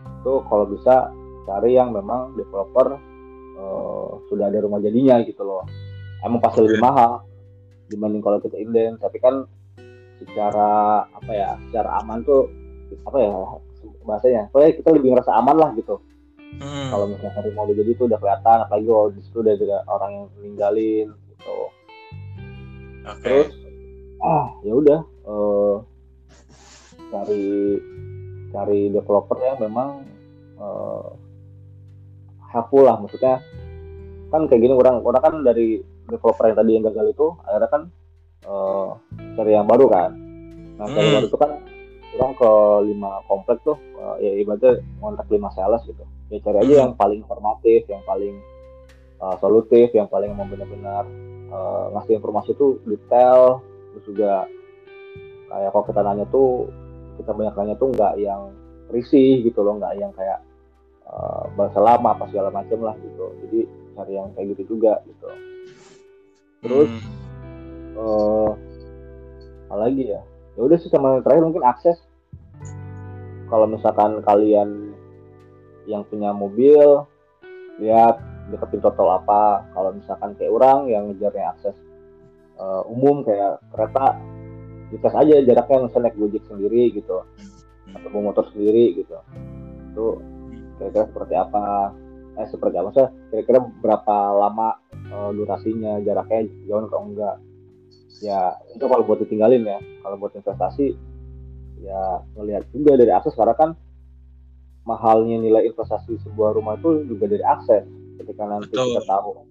[0.00, 1.12] itu kalau bisa
[1.50, 2.94] cari yang memang developer
[3.58, 5.66] eh, sudah ada rumah jadinya gitu loh
[6.22, 7.26] emang pasti lebih mahal
[7.90, 9.42] dibanding kalau kita inden tapi kan
[10.22, 12.46] secara apa ya secara aman tuh
[13.02, 13.30] apa ya
[14.06, 15.98] bahasanya pokoknya kita lebih ngerasa aman lah gitu
[16.50, 16.90] Hmm.
[16.90, 20.10] kalau misalnya rumah udah jadi itu udah kelihatan apalagi kalau di situ udah ada orang
[20.10, 21.58] yang meninggalin gitu
[23.06, 23.22] Oke.
[23.22, 23.48] terus
[24.18, 25.74] ah ya udah eh,
[27.14, 27.46] cari
[28.50, 30.02] cari developer yang memang
[30.58, 31.08] eh,
[32.50, 33.38] helpful lah maksudnya
[34.30, 37.82] kan kayak gini orang orang kan dari developer yang tadi yang gagal itu akhirnya kan
[38.42, 38.88] eh,
[39.34, 40.10] cari yang baru kan
[40.76, 41.14] nah cari Hmm.
[41.18, 41.50] baru itu kan
[42.10, 42.50] orang ke
[42.90, 46.82] lima komplek tuh eh, ya ibaratnya ngontak lima sales gitu ya cari aja Hmm.
[46.86, 48.34] yang paling informatif yang paling
[49.20, 51.04] eh, solutif yang paling mau benar-benar
[51.50, 54.46] eh, ngasih informasi tuh detail terus juga
[55.50, 56.70] kayak kalau kita nanya tuh
[57.18, 58.54] kita banyak nanya tuh nggak yang
[58.88, 60.38] risih gitu loh nggak yang kayak
[61.10, 63.26] eh, bahasa lama apa segala macam lah gitu.
[63.46, 63.60] Jadi
[63.98, 65.28] cari yang kayak gitu juga gitu.
[66.60, 67.98] Terus Hmm.
[68.00, 68.50] eh
[69.70, 70.22] apa lagi ya?
[70.58, 71.98] Ya udah sih sama yang terakhir mungkin akses.
[73.50, 74.94] Kalau misalkan kalian
[75.90, 77.02] yang punya mobil
[77.82, 78.18] lihat
[78.50, 79.66] deketin total apa.
[79.74, 81.76] Kalau misalkan kayak orang yang ngejarnya akses
[82.60, 84.18] eh, umum kayak kereta
[84.90, 87.22] dites aja jaraknya misalnya naik gojek sendiri gitu.
[87.94, 89.16] Atau bawa motor sendiri gitu.
[89.94, 90.06] Itu
[90.80, 91.92] kira-kira seperti apa?
[92.40, 92.88] Eh seperti apa?
[92.96, 97.36] Sih kira-kira berapa lama eh, durasinya jaraknya jauh atau enggak?
[98.24, 99.78] Ya itu kalau buat ditinggalin ya.
[100.00, 100.96] Kalau buat investasi
[101.84, 103.36] ya ngelihat juga dari akses.
[103.36, 103.70] Karena kan
[104.88, 107.84] mahalnya nilai investasi sebuah rumah itu juga dari akses.
[108.16, 108.96] Ketika nanti Betul.
[108.96, 109.44] kita tahu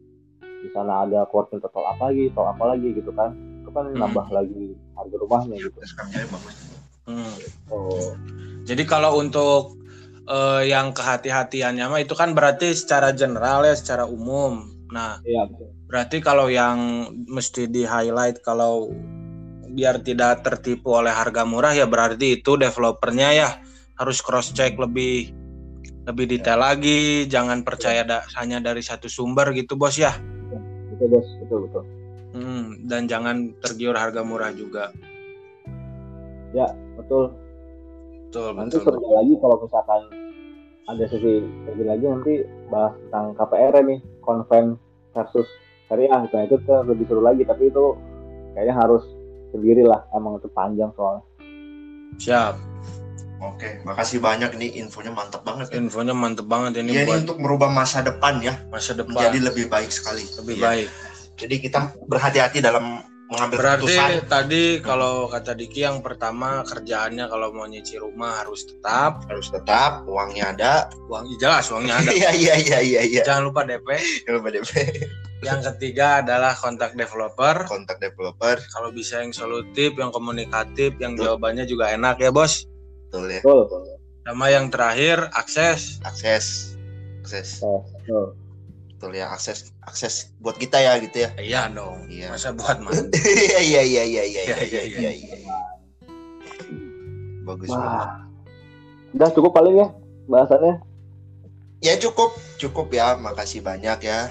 [0.60, 3.38] di sana ada coworking total apa lagi atau apa lagi gitu kan.
[3.62, 5.78] Itu kan nambah lagi harga rumahnya gitu.
[7.10, 7.38] Hmm.
[7.74, 8.14] oh.
[8.70, 9.79] Jadi kalau untuk
[10.30, 14.70] eh, yang kehati-hatiannya mah itu kan berarti secara general ya, secara umum.
[14.94, 15.70] Nah, iya betul.
[15.90, 18.90] berarti kalau yang mesti di highlight kalau
[19.70, 23.50] biar tidak tertipu oleh harga murah ya berarti itu developernya ya
[24.02, 25.30] harus cross check lebih
[26.10, 30.18] lebih detail lagi, jangan percaya da- hanya dari satu sumber gitu bos ya.
[30.90, 31.84] betul bos betul betul
[32.30, 34.94] Hmm, dan jangan tergiur harga murah juga.
[36.98, 37.34] betul
[38.30, 38.94] Betul, nanti betul.
[38.94, 40.02] seru lagi kalau misalkan
[40.86, 41.34] ada sesi
[41.66, 42.34] lagi lagi nanti
[42.70, 44.66] bahas tentang KPR nih konven
[45.18, 45.50] versus
[45.90, 47.98] syariah nah itu lebih seru lagi tapi itu
[48.54, 49.02] kayaknya harus
[49.50, 51.26] sendiri lah emang itu panjang soalnya
[52.20, 52.56] Siap.
[53.40, 55.72] Oke, makasih banyak nih infonya mantap banget.
[55.72, 55.80] ya.
[55.80, 59.66] Infonya mantep banget ini ini buat untuk merubah masa depan ya, masa depan menjadi lebih
[59.72, 60.28] baik sekali.
[60.44, 60.64] lebih Iya.
[60.68, 60.88] baik.
[61.40, 64.26] Jadi kita berhati-hati dalam mengambil Berarti keputusan.
[64.26, 70.02] tadi kalau kata Diki yang pertama kerjaannya kalau mau nyicil rumah harus tetap Harus tetap
[70.10, 70.74] uangnya ada.
[71.06, 72.10] uang jelas uangnya ada.
[72.20, 73.22] Iya iya iya iya iya.
[73.22, 73.86] Jangan lupa DP.
[74.26, 74.72] Jangan lupa DP.
[75.40, 77.64] Yang ketiga adalah kontak developer.
[77.64, 78.60] Kontak developer.
[78.66, 82.66] Kalau bisa yang solutif, yang komunikatif, yang jawabannya juga enak ya bos.
[83.08, 83.40] Betul ya.
[83.40, 83.82] betul betul
[84.26, 86.02] Sama yang terakhir akses.
[86.04, 86.76] Akses.
[87.22, 87.62] Akses.
[87.62, 88.34] Eh, betul.
[89.00, 91.30] Betul ya, akses akses buat kita ya gitu ya.
[91.40, 92.04] Iya dong.
[92.12, 92.36] Iya.
[92.36, 93.08] Masa buat mana?
[93.16, 95.58] Iya iya iya iya iya Iya, iya iya, iya iya.
[97.48, 97.88] Bagus banget.
[97.96, 98.10] Wah.
[99.10, 99.88] udah cukup paling ya
[100.28, 100.76] bahasannya
[101.80, 103.16] Ya cukup, cukup ya.
[103.16, 104.28] Makasih banyak ya.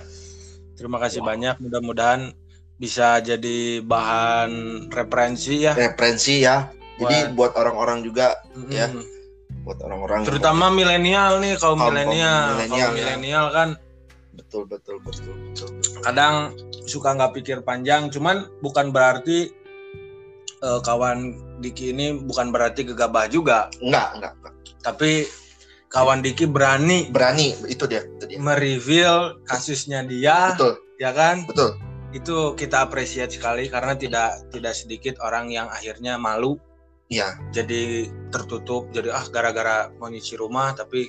[0.76, 1.56] Terima kasih banyak.
[1.58, 2.36] Mudah-mudahan
[2.76, 4.52] bisa jadi bahan
[4.92, 5.72] referensi ya.
[5.72, 6.68] Referensi ya.
[7.00, 8.68] Jadi buat orang-orang juga, Mm-mm.
[8.68, 8.92] ya.
[9.64, 12.52] buat orang-orang Terutama milenial nih, kaum milenial.
[12.60, 13.04] milenial, Kaum ya.
[13.08, 13.68] milenial kan
[14.38, 15.68] betul betul betul betul.
[15.68, 16.00] betul.
[16.06, 16.54] kadang
[16.86, 19.50] suka nggak pikir panjang cuman bukan berarti
[20.62, 24.54] eh, kawan Diki ini bukan berarti gegabah juga Enggak, enggak, enggak.
[24.80, 25.10] tapi
[25.90, 28.38] kawan Diki berani Berani itu dia, itu dia.
[28.38, 31.74] mereveal kasusnya dia Betul, ya kan betul.
[32.14, 36.56] itu kita apresiasi sekali karena tidak tidak sedikit orang yang akhirnya malu
[37.08, 41.08] Iya, jadi tertutup jadi ah gara-gara mau nyuci rumah tapi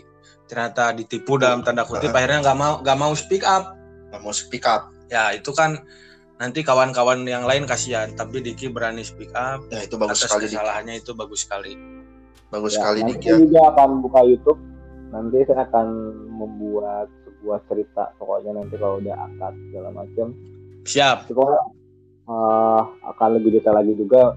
[0.49, 3.77] ternyata ditipu dalam tanda kutip akhirnya nggak mau nggak mau speak up
[4.09, 4.89] nggak mau speak up.
[5.05, 5.77] ya itu kan
[6.41, 10.47] nanti kawan-kawan yang lain kasihan tapi Diki berani speak up Ya itu bagus atas sekali,
[10.47, 10.55] Dik.
[10.57, 11.73] kesalahannya itu bagus sekali
[12.49, 13.39] bagus Ya, sekali nanti Dik saya ya.
[13.45, 14.59] juga akan buka YouTube
[15.13, 15.87] nanti saya akan
[16.33, 20.27] membuat sebuah cerita pokoknya nanti kalau udah akad segala macam
[20.87, 21.61] siap pokoknya,
[22.25, 24.33] eh, akan lebih detail lagi juga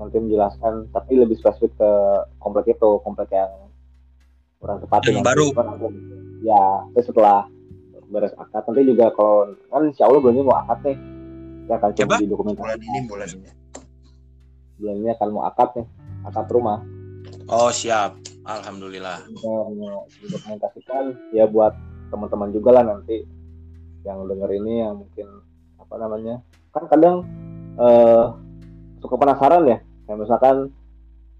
[0.00, 1.90] nanti menjelaskan tapi lebih spesifik ke
[2.40, 3.52] komplek itu komplek yang
[4.60, 5.46] kurang tepat Yang baru.
[6.40, 6.62] ya
[6.96, 7.48] terus setelah
[8.10, 10.96] beres akad nanti juga kalau kan insya Allah belum mau akad nih.
[11.64, 12.14] Kita akan coba.
[12.18, 12.60] di dokumentasi.
[12.66, 13.50] Bulan ini bulan ini.
[14.82, 15.86] Bulan ini akan mau akad nih
[16.26, 16.78] akad rumah.
[17.50, 19.26] Oh siap, alhamdulillah.
[19.30, 21.74] kita dokumentasikan ya buat
[22.10, 23.22] teman-teman juga lah nanti
[24.02, 25.26] yang denger ini yang mungkin
[25.78, 26.42] apa namanya
[26.74, 27.22] kan kadang
[27.78, 28.24] eh,
[29.00, 29.78] suka penasaran ya.
[30.04, 30.56] Kayak misalkan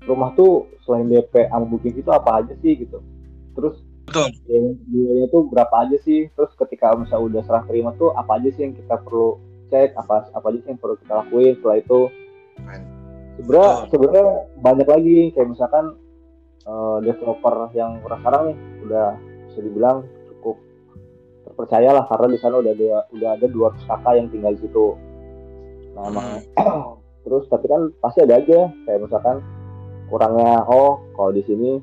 [0.08, 3.04] rumah tuh selain DP sama booking itu apa aja sih gitu.
[3.56, 3.76] Terus
[4.10, 4.28] Betul.
[4.90, 6.26] biayanya tuh berapa aja sih?
[6.34, 9.38] Terus ketika misalnya udah serah terima tuh apa aja sih yang kita perlu
[9.70, 9.94] cek?
[9.94, 12.00] Apa apa aja sih yang perlu kita lakuin setelah itu?
[13.38, 14.26] Sebenarnya sebenarnya
[14.60, 15.84] banyak lagi kayak misalkan
[16.66, 18.56] eh, developer yang sekarang nih
[18.88, 19.06] udah
[19.46, 20.56] bisa dibilang cukup
[21.46, 24.86] terpercaya lah karena di sana udah ada udah ada 200 kakak yang tinggal di situ.
[25.94, 26.28] Nah emang
[27.24, 29.38] terus tapi kan pasti ada aja kayak misalkan
[30.10, 31.78] kurangnya oh kalau di sini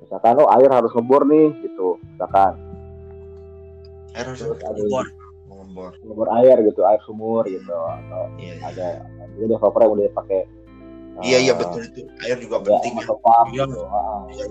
[0.00, 2.54] misalkan oh air harus ngebor nih gitu misalkan
[4.14, 5.06] air harus terus ada Ngebor.
[5.50, 8.64] ngebor ngebor air gitu air sumur gitu atau iya iya.
[8.70, 8.88] ada
[9.34, 10.40] juga developer yang udah pakai
[11.22, 13.64] iya iya eh, betul itu air juga ada penting ya pump Iya.
[13.66, 14.22] gitu ah.
[14.30, 14.46] Iya.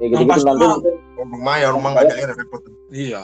[0.00, 0.94] ya gitu, pasti nanti mungkin
[1.30, 3.22] rumah ya rumah nggak ada air repot Iya.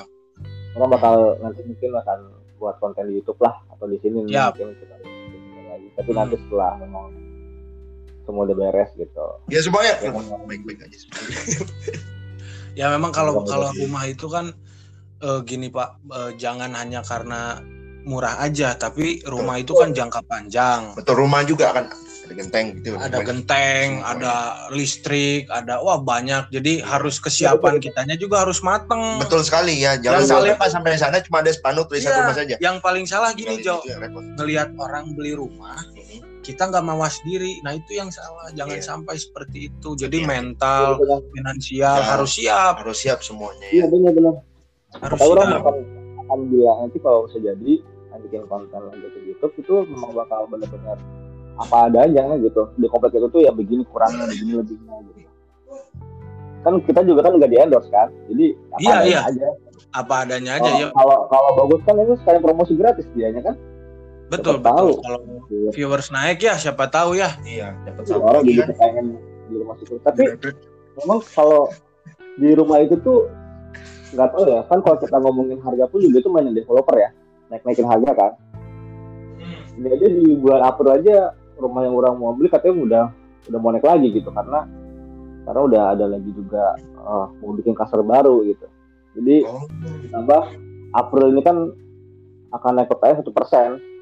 [0.77, 2.19] orang bakal nanti mungkin akan
[2.57, 4.57] buat konten di YouTube lah atau di sini Yap.
[4.57, 6.19] mungkin kita lagi tapi Hmm.
[6.25, 7.07] nanti setelah memang
[8.27, 10.11] semua udah beres gitu ya semuanya Ya,
[10.43, 10.97] baik baik aja.
[12.77, 14.53] Ya memang kalau kalau rumah itu kan
[15.19, 17.65] eh, gini Pak, eh, jangan hanya karena
[18.05, 20.93] murah aja, tapi rumah itu kan jangka panjang.
[20.93, 23.25] betul rumah juga kan ada genteng gitu Ada Banyak.
[23.25, 24.13] genteng, Semuanya.
[24.13, 24.35] ada
[24.71, 26.51] listrik, ada wah banyak.
[26.51, 29.19] Jadi harus kesiapan kitanya juga harus mateng.
[29.19, 32.37] betul sekali ya jangan Yang sampai pas sampai sana cuma ada spanduk tulisan Iya, rumah
[32.37, 34.23] saja Yang paling salah gini Tinggal Jo, repot.
[34.37, 35.81] ngelihat orang beli rumah.
[36.47, 37.59] Kita nggak mawas diri.
[37.61, 38.47] Nah itu yang salah.
[38.55, 38.87] Jangan Iya.
[38.87, 39.99] sampai seperti itu.
[39.99, 40.29] Jadi Iya.
[40.31, 42.07] mental, finansial Ya.
[42.07, 44.35] harus siap, harus siap semuanya iya ya benar-benar
[44.97, 45.61] harus Tapi orang siap.
[45.61, 45.75] akan
[46.23, 47.73] akan bilang nanti kalau bisa jadi
[48.17, 50.97] bikin konten lanjut ke YouTube itu memang bakal benar-benar
[51.57, 55.21] apa adanya gitu di komplek itu tuh ya begini kurangnya begini lebihnya gitu
[56.65, 59.21] kan kita juga kan nggak di endorse kan jadi apa Iya, adanya iya.
[59.29, 59.49] aja
[59.93, 60.89] Apa adanya aja kalau, ya.
[60.93, 63.55] kalau kalau bagus kan itu sekalian promosi gratis dianya kan
[64.27, 64.91] Betul, siapa tahu.
[65.03, 65.21] Kalau
[65.71, 67.39] viewers naik ya siapa tahu ya.
[67.47, 69.07] iya dapat Jadi satu orang lagi jadi pengen
[69.47, 70.23] di rumah situ tapi
[70.99, 71.71] memang kalau
[72.37, 73.31] di rumah itu tuh
[74.15, 74.61] nggak tahu ya.
[74.67, 77.11] Kan kalau kita ngomongin harga pun juga itu mainan developer ya.
[77.55, 78.33] Naik naikin harga kan.
[79.77, 81.17] Ini aja di bulan April aja
[81.57, 83.05] rumah yang orang mau beli katanya udah
[83.47, 84.35] udah mau naik lagi gitu.
[84.35, 84.67] Karena
[85.47, 88.67] karena udah ada lagi juga eh, mau bikin kasar baru gitu.
[89.17, 89.65] Jadi oh.
[90.03, 90.43] ditambah
[90.99, 91.57] April ini kan
[92.51, 93.96] akan naik PPN satu persen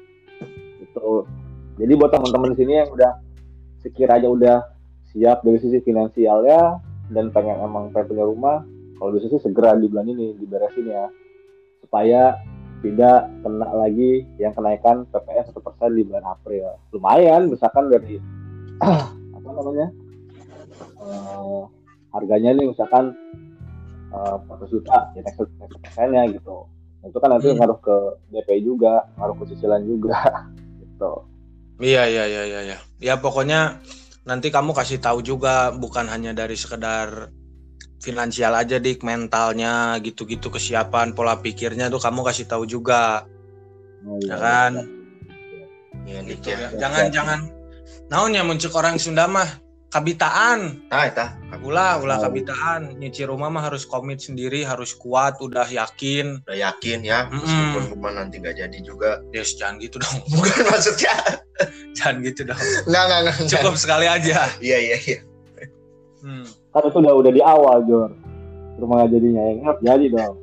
[0.95, 1.27] gitu.
[1.75, 3.11] Jadi buat teman-teman di sini yang udah
[3.83, 4.57] sekiranya udah
[5.11, 6.79] siap dari sisi finansialnya
[7.11, 8.57] dan pengen emang pengen punya rumah
[8.95, 11.11] kalau bisa sih segera di bulan ini diberesin ya.
[11.83, 12.39] Supaya
[12.79, 16.79] tidak kena lagi yang kenaikan PPN satu persen di bulan April.
[16.95, 18.19] Lumayan misalkan dari
[19.35, 19.87] apa namanya
[20.79, 21.61] eh,
[22.15, 23.11] harganya nih misalkan
[24.15, 26.63] 400 juta ya next next persennya gitu.
[27.03, 27.59] Itu kan nanti Hmm.
[27.59, 27.97] ngaruh ke
[28.31, 30.15] DP juga ngaruh ke cicilan juga
[30.95, 31.11] gitu.
[31.83, 32.77] Iya iya iya iya ya.
[33.03, 33.83] Ya pokoknya
[34.23, 37.29] nanti kamu kasih tahu juga bukan hanya dari sekedar
[37.99, 43.27] finansial aja dik mentalnya gitu-gitu kesiapan pola pikirnya tuh kamu kasih tahu juga.
[44.07, 44.71] Nah, ya kan?
[46.07, 46.19] iya.
[46.23, 46.79] Dik gitu ya ya.
[46.79, 47.39] jangan jangan.
[48.07, 51.25] Naonnya muncul orang Sunda mah kabitaan ah itu
[51.61, 52.23] ulah ulah Oh.
[52.25, 57.83] kabitaan nyuci rumah mah harus komit sendiri harus kuat udah yakin udah yakin ya meskipun
[57.91, 61.15] rumah nanti nggak jadi juga Des jangan gitu dong bukan maksudnya
[61.93, 65.19] jangan gitu dong nggak nggak nggak cukup sekali aja iya iya iya
[66.19, 66.41] Hmm.
[66.73, 68.09] kan itu udah udah di awal Jor
[68.75, 70.35] rumah nggak jadinya yang ingat jadi dong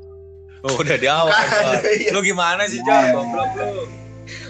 [0.62, 1.26] Oh, udah di awal.
[1.50, 1.74] Jor.
[1.83, 2.14] Iya.
[2.14, 3.02] Lu gimana sih, Jor?
[3.11, 3.83] Goblok lu.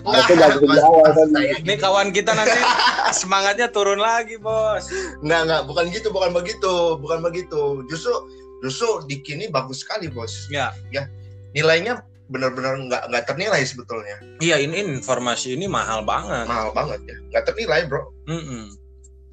[0.04, 1.28] Itu udah di awal kan.
[1.64, 2.52] Ini kawan kita nanti
[3.20, 4.88] semangatnya turun lagi, Bos.
[5.20, 7.84] Nggak, nggak, bukan gitu, bukan begitu, bukan begitu.
[7.86, 8.14] Justru,
[8.62, 10.48] justru di kini bagus sekali, bos.
[10.48, 10.70] Ya.
[10.94, 11.10] Ya,
[11.52, 12.02] nilainya
[12.32, 16.48] benar-benar nggak nggak ternilai sebetulnya, Iya, ini informasi ini mahal banget.
[16.48, 18.08] mahal banget ya, nggak ternilai, bro.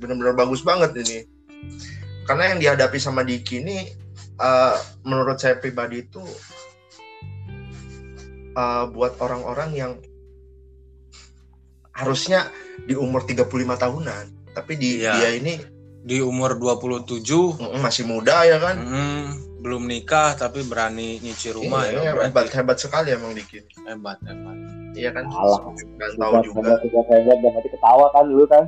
[0.04, 1.24] Benar-benar bagus banget ini.
[2.28, 3.96] Karena yang dihadapi sama Diki ini,
[4.36, 4.76] eh,
[5.08, 6.20] menurut saya pribadi itu
[8.58, 9.92] eh, buat orang-orang yang
[12.00, 12.48] harusnya
[12.82, 13.44] di umur 35
[13.76, 15.14] tahunan, tapi di Iya.
[15.16, 15.56] dia ini
[16.00, 17.20] Di umur 27,
[17.54, 18.80] mm, masih muda ya kan.
[18.80, 19.26] mm,
[19.60, 22.24] belum nikah tapi berani nyicil rumah Iya, ya.
[22.24, 23.60] hebat, hebat sekali emang Diki.
[23.84, 24.56] Hebat, hebat.
[24.92, 25.28] Iya kan?
[25.28, 25.60] Alah.
[25.76, 26.60] Nggak tahu Hebat, juga.
[26.64, 28.64] hebat, hebat, hebat, dan nanti ketawa kan dulu kan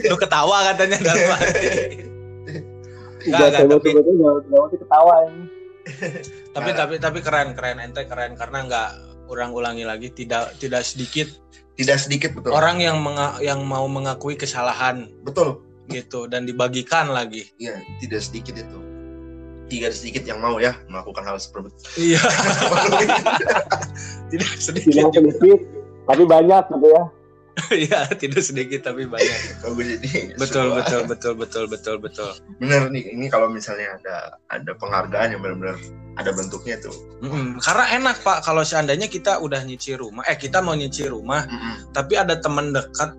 [0.00, 1.68] Lu ketawa katanya dalam hati.
[3.20, 5.44] Nggak, Hebat, nggak, hebat, tapi- hebat, hebat, hebat, nanti ketawa ini
[6.56, 8.90] Tapi tapi tapi keren keren ente keren karena nggak
[9.30, 11.30] urang ulangi lagi tidak tidak sedikit
[11.74, 12.52] Tidak sedikit betul.
[12.52, 15.64] orang yang menga- yang mau mengakui kesalahan Betul.
[15.88, 17.48] gitu dan dibagikan lagi.
[17.56, 18.78] Iya, tidak sedikit itu.
[19.70, 23.46] Tidak sedikit yang mau ya melakukan hal seperti Iya, itu.
[24.36, 24.92] tidak sedikit.
[24.92, 25.60] Tidak sedikit,
[26.04, 27.04] tapi banyak gitu ya.
[27.70, 29.62] Iya, tidak sedikit tapi banyak.
[29.62, 30.34] Bagus ini.
[30.34, 32.30] Betul betul betul betul betul betul.
[32.58, 34.16] Bener nih, ini kalau misalnya ada
[34.48, 35.76] ada penghargaan yang benar-benar
[36.14, 36.94] ada bentuknya tuh.
[37.22, 37.58] Mm-mm.
[37.58, 41.90] Karena enak Pak kalau seandainya kita udah nyicil rumah, eh kita mau nyicil rumah, Mm-mm.
[41.90, 43.14] tapi ada teman dekat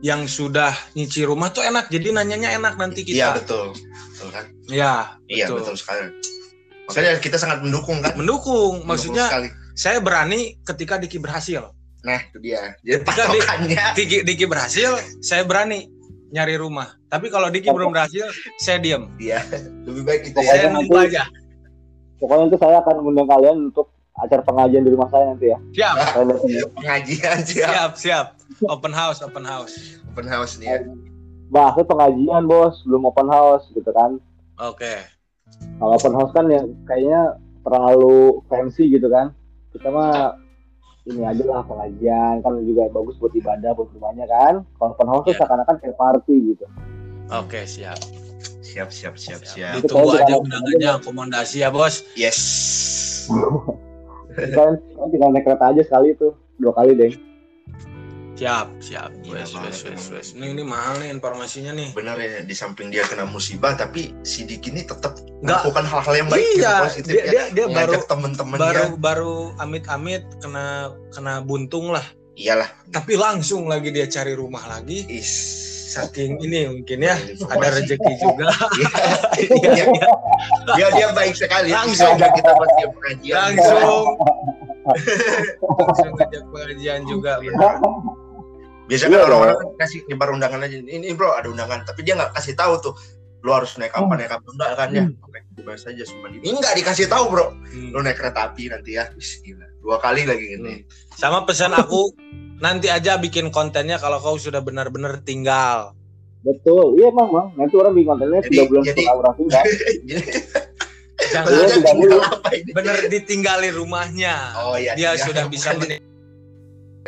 [0.00, 1.90] yang sudah nyicil rumah tuh enak.
[1.90, 3.42] Jadi nanyanya enak nanti Iya kita.
[3.42, 3.66] betul.
[4.14, 4.44] Betul kan?
[4.70, 4.94] Iya,
[5.26, 5.56] Iya betul.
[5.62, 6.02] betul sekali.
[6.88, 8.14] Makanya kita sangat mendukung kan?
[8.16, 9.48] Mendukung, Mendukung maksudnya sekali.
[9.74, 11.68] saya berani ketika Diki berhasil.
[12.08, 12.72] Nah, itu dia.
[12.80, 15.92] Jadi patokannya Diki, Diki berhasil, saya berani
[16.28, 16.96] nyari rumah.
[17.06, 18.24] Tapi kalau Diki belum berhasil,
[18.56, 19.12] saya diam.
[19.20, 19.44] dia
[19.84, 20.72] lebih baik kita Pokoknya Saya ya.
[20.72, 21.22] nunggu nanti- aja.
[22.18, 23.86] Pokoknya itu saya akan mengundang kalian untuk
[24.18, 25.58] acara pengajian di rumah saya nanti ya.
[25.70, 26.64] Siap, ya.
[26.74, 27.68] pengajian siap.
[27.70, 28.26] siap, siap.
[28.66, 30.00] Open house, open house.
[30.10, 30.78] Open house nih ya.
[31.48, 34.18] Bahasnya pengajian bos, belum open house gitu kan.
[34.58, 35.04] Oke.
[35.78, 39.30] Kalau open house kan ya kayaknya terlalu fancy gitu kan.
[39.70, 40.34] Kita mah
[41.08, 44.54] ini aja lah pengajian kan juga bagus buat ibadah buat rumahnya kan.
[44.76, 45.38] Kalau open house tuh Iya.
[45.40, 46.64] seakan-akan kayak party gitu.
[47.32, 47.98] Oke, siap.
[48.60, 49.80] Siap siap siap siap.
[49.80, 52.04] Itu Ditunggu saya aja undangannya akomodasi ya, Bos.
[52.12, 52.38] Yes.
[54.54, 56.30] Kan kan tinggal naik kereta aja sekali tuh
[56.62, 57.10] dua kali deh.
[58.38, 59.10] Siap, siap.
[59.26, 60.26] Wes, wes, wes, wes.
[60.30, 61.90] Ini, ini mahal nih informasinya nih.
[61.90, 65.66] Benar ya di samping dia kena musibah tapi si Dik ini tetap Nggak.
[65.66, 67.30] melakukan hal-hal yang baik gitu, Iya, positif dia, ya.
[67.30, 68.62] dia, dia baru temen-temennya.
[68.62, 70.66] baru baru amit-amit kena
[71.10, 72.06] kena buntung lah.
[72.38, 72.70] Iyalah.
[72.94, 75.02] Tapi langsung lagi dia cari rumah lagi.
[75.10, 75.26] Is.
[75.88, 77.58] Saking ini mungkin ya Informasi.
[77.58, 78.48] ada rezeki juga.
[79.40, 80.08] Iya, iya.
[80.76, 81.72] dia dia baik sekali.
[81.74, 82.14] Langsung.
[82.14, 83.34] Kita dia pengajian.
[83.34, 84.04] langsung
[85.82, 87.32] langsung ngajak pengajian juga.
[87.42, 87.56] Iya.
[88.88, 90.76] Biasanya kan orang-orang kan kasih nyebar undangan aja.
[90.80, 92.94] Ini bro ada undangan, tapi dia nggak kasih tahu tuh.
[93.44, 95.04] Lu harus naik apa naik apa enggak kan ya?
[95.06, 96.40] Pakai bebas saja cuma di.
[96.40, 97.52] Ini nggak dikasih tahu bro.
[97.52, 97.92] Hmm.
[97.92, 99.06] Lu naik kereta api nanti ya.
[99.14, 99.68] Wis, gila.
[99.84, 100.82] Dua kali lagi gini.
[101.14, 102.16] Sama pesan aku
[102.58, 105.94] nanti aja bikin kontennya kalau kau sudah benar-benar tinggal.
[106.42, 107.48] Betul, iya emang bang.
[107.60, 109.64] Nanti orang bikin kontennya Jadi- tiga bulan jadi- setelah orang tinggal.
[111.18, 112.72] Jangan ini?
[112.72, 114.54] bener ditinggali rumahnya.
[114.64, 114.94] Oh iya.
[114.94, 115.20] dia iya.
[115.20, 116.07] sudah bisa Bukan menik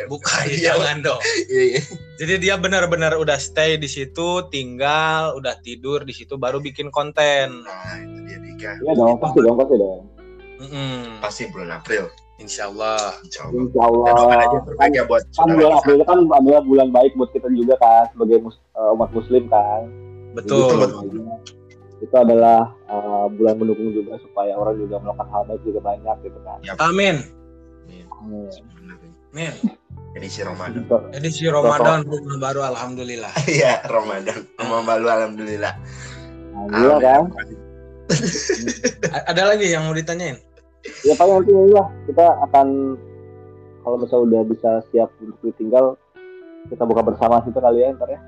[0.01, 0.73] bukan Iya.
[0.73, 1.21] jangan dong.
[1.47, 1.81] Iya, iya.
[2.17, 7.61] Jadi dia benar-benar udah stay di situ, tinggal, udah tidur di situ, baru bikin konten.
[7.61, 8.71] Nah itu dia Dika.
[8.79, 10.01] Iya dong, pasti dong, pasti dong.
[10.59, 10.97] Mm-mm.
[11.17, 12.05] Pasti bulan April.
[12.37, 13.17] Insya Allah.
[13.21, 13.65] Insya Allah.
[13.69, 14.33] Insya Dan doakan Allah.
[14.35, 15.71] aja yang terbaik ya buat Kan bulan.
[15.75, 19.81] April kan adalah bulan baik buat kita juga kan sebagai mus- eh, umat Muslim kan.
[20.33, 20.73] Betul.
[20.77, 21.19] Jadi,
[22.01, 26.39] Itu adalah eh, bulan mendukung juga supaya orang juga melakukan hal baik juga banyak gitu
[26.41, 26.57] kan.
[26.79, 27.15] Amin.
[28.11, 28.49] Amin.
[29.31, 29.53] Amin.
[30.11, 30.83] Edisi Ramadan.
[31.15, 33.31] Edisi Ramadan rumah baru alhamdulillah.
[33.47, 34.43] Iya Ramadan.
[34.59, 35.73] Rumah baru alhamdulillah.
[36.51, 37.23] Alhamdulillah kan.
[39.31, 40.35] Ada lagi yang mau ditanyain?
[41.07, 42.67] Ya paling nanti ya kita akan
[43.81, 45.95] kalau misalnya udah bisa siap untuk ditinggal
[46.67, 48.19] kita buka bersama situ kali ya ntar ya.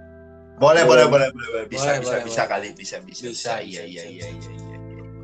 [0.56, 1.10] Boleh, Boleh.
[1.10, 1.64] boleh, boleh.
[1.68, 2.52] Bisa, Boleh, bisa, boleh, bisa boleh.
[2.54, 3.54] kali, bisa, bisa, Bisa, bisa.
[3.60, 4.78] Iya, bisa, iya, iya, iya, iya.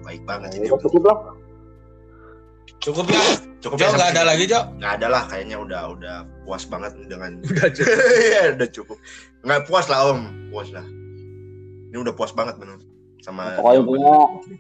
[0.04, 0.68] Baik banget Nah, ini.
[0.68, 1.18] ya, cukup lah.
[2.80, 3.24] Cukup ya?
[3.60, 4.60] Cukup Jo ya, nggak ada lagi Jo?
[4.80, 6.16] Nggak ada lah, kayaknya udah, udah
[6.48, 7.40] puas banget dengan.
[7.44, 7.96] Udah cukup.
[8.24, 8.98] Iya, udah cukup.
[9.44, 10.86] Nggak puas lah om, puas lah.
[11.90, 12.80] Ini udah puas banget bener
[13.20, 13.60] sama.
[13.60, 13.84] Pokoknya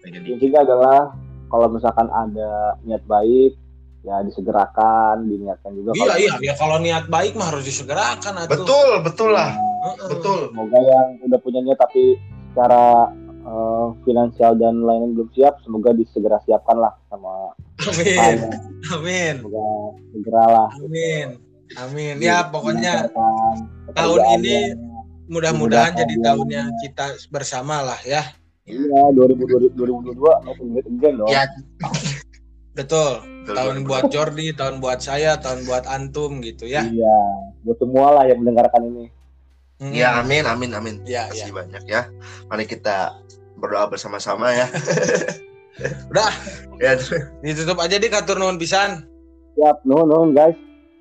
[0.03, 0.99] di- intinya adalah
[1.47, 3.55] kalau misalkan ada niat baik
[4.01, 5.95] ya disegerakan, diniatkan juga.
[5.95, 8.51] Iya kalau- iya ya kalau niat baik mah harus disegerakan atuh.
[8.59, 10.07] Betul, betul lah, Heeh.
[10.11, 10.39] betul.
[10.51, 12.20] Semoga yang udah punya niat tapi
[12.51, 17.55] secara eh, finansial dan lain-lain belum siap, semoga disegera siapkan lah sama
[17.89, 18.37] Amin.
[18.93, 19.35] Amin.
[19.41, 19.67] Semoga
[20.13, 20.69] segera lah.
[20.79, 21.27] Amin.
[21.77, 22.15] Amin.
[22.21, 23.09] Ya pokoknya
[23.93, 24.73] tahun ini
[25.29, 26.25] mudah-mudahan jadi Mudah-mudahan.
[26.25, 28.25] tahun yang kita bersama lah ya.
[28.65, 31.29] Iya, 2022 2022 make it great again dong.
[31.29, 31.43] Ya,
[32.77, 33.25] Betul.
[33.25, 33.87] betul, Tahun betul.
[33.89, 36.85] buat Jordi, tahun buat saya, tahun buat antum gitu ya.
[36.85, 37.17] Iya,
[37.65, 39.05] buat semua lah yang mendengarkan ini.
[39.81, 39.93] Hmm.
[39.95, 40.95] Ya, amin, amin, amin.
[41.03, 41.55] Ya, Kasih ya.
[41.55, 42.01] banyak ya.
[42.45, 43.17] Mari kita
[43.57, 44.67] berdoa bersama-sama ya.
[46.09, 46.32] Udah,
[46.77, 46.95] ya,
[47.39, 49.07] ditutup aja di katur nuhun pisan.
[49.55, 50.55] Siap, nuhun nuhun guys.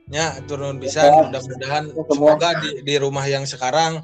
[0.09, 1.05] Ya, turun pisan.
[1.05, 1.20] Ya.
[1.26, 4.03] Mudah-mudahan Ya, semoga di, di rumah yang sekarang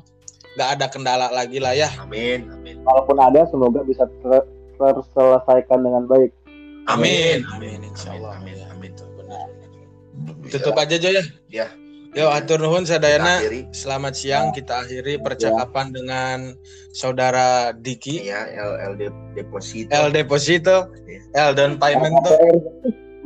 [0.55, 1.89] nggak ada kendala lagi lah ya.
[1.99, 2.77] amin, amin.
[2.85, 6.31] Kalaupun ada, semoga bisa ter- terselesaikan dengan baik.
[6.85, 7.43] Amin.
[7.49, 7.89] Amin, Amin.
[7.89, 8.37] Insya Allah.
[8.37, 8.93] amin, Ya, amin.
[8.93, 9.47] betul, benar.
[10.53, 11.11] Tutup aja Jo
[11.49, 11.67] ya.
[12.15, 13.43] Yo atur nuhun sadayana.
[13.75, 16.39] Selamat siang kita akhiri percakapan dengan
[16.95, 18.23] saudara Diki.
[18.23, 20.77] ya L L De- deposito El Deposito,
[21.35, 22.31] El Don Paimento,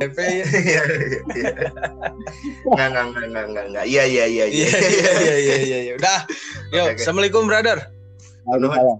[0.01, 0.17] DP.
[0.25, 0.81] Iya, iya.
[2.65, 5.93] nggak nggak nggak nggak nggak nggak iya iya iya Iya iya iya iya iya.
[5.99, 6.19] Udah.
[6.75, 6.97] Yo, oke.
[6.97, 7.77] Assalamualaikum brother.
[8.47, 8.97] Waalaikumsalam.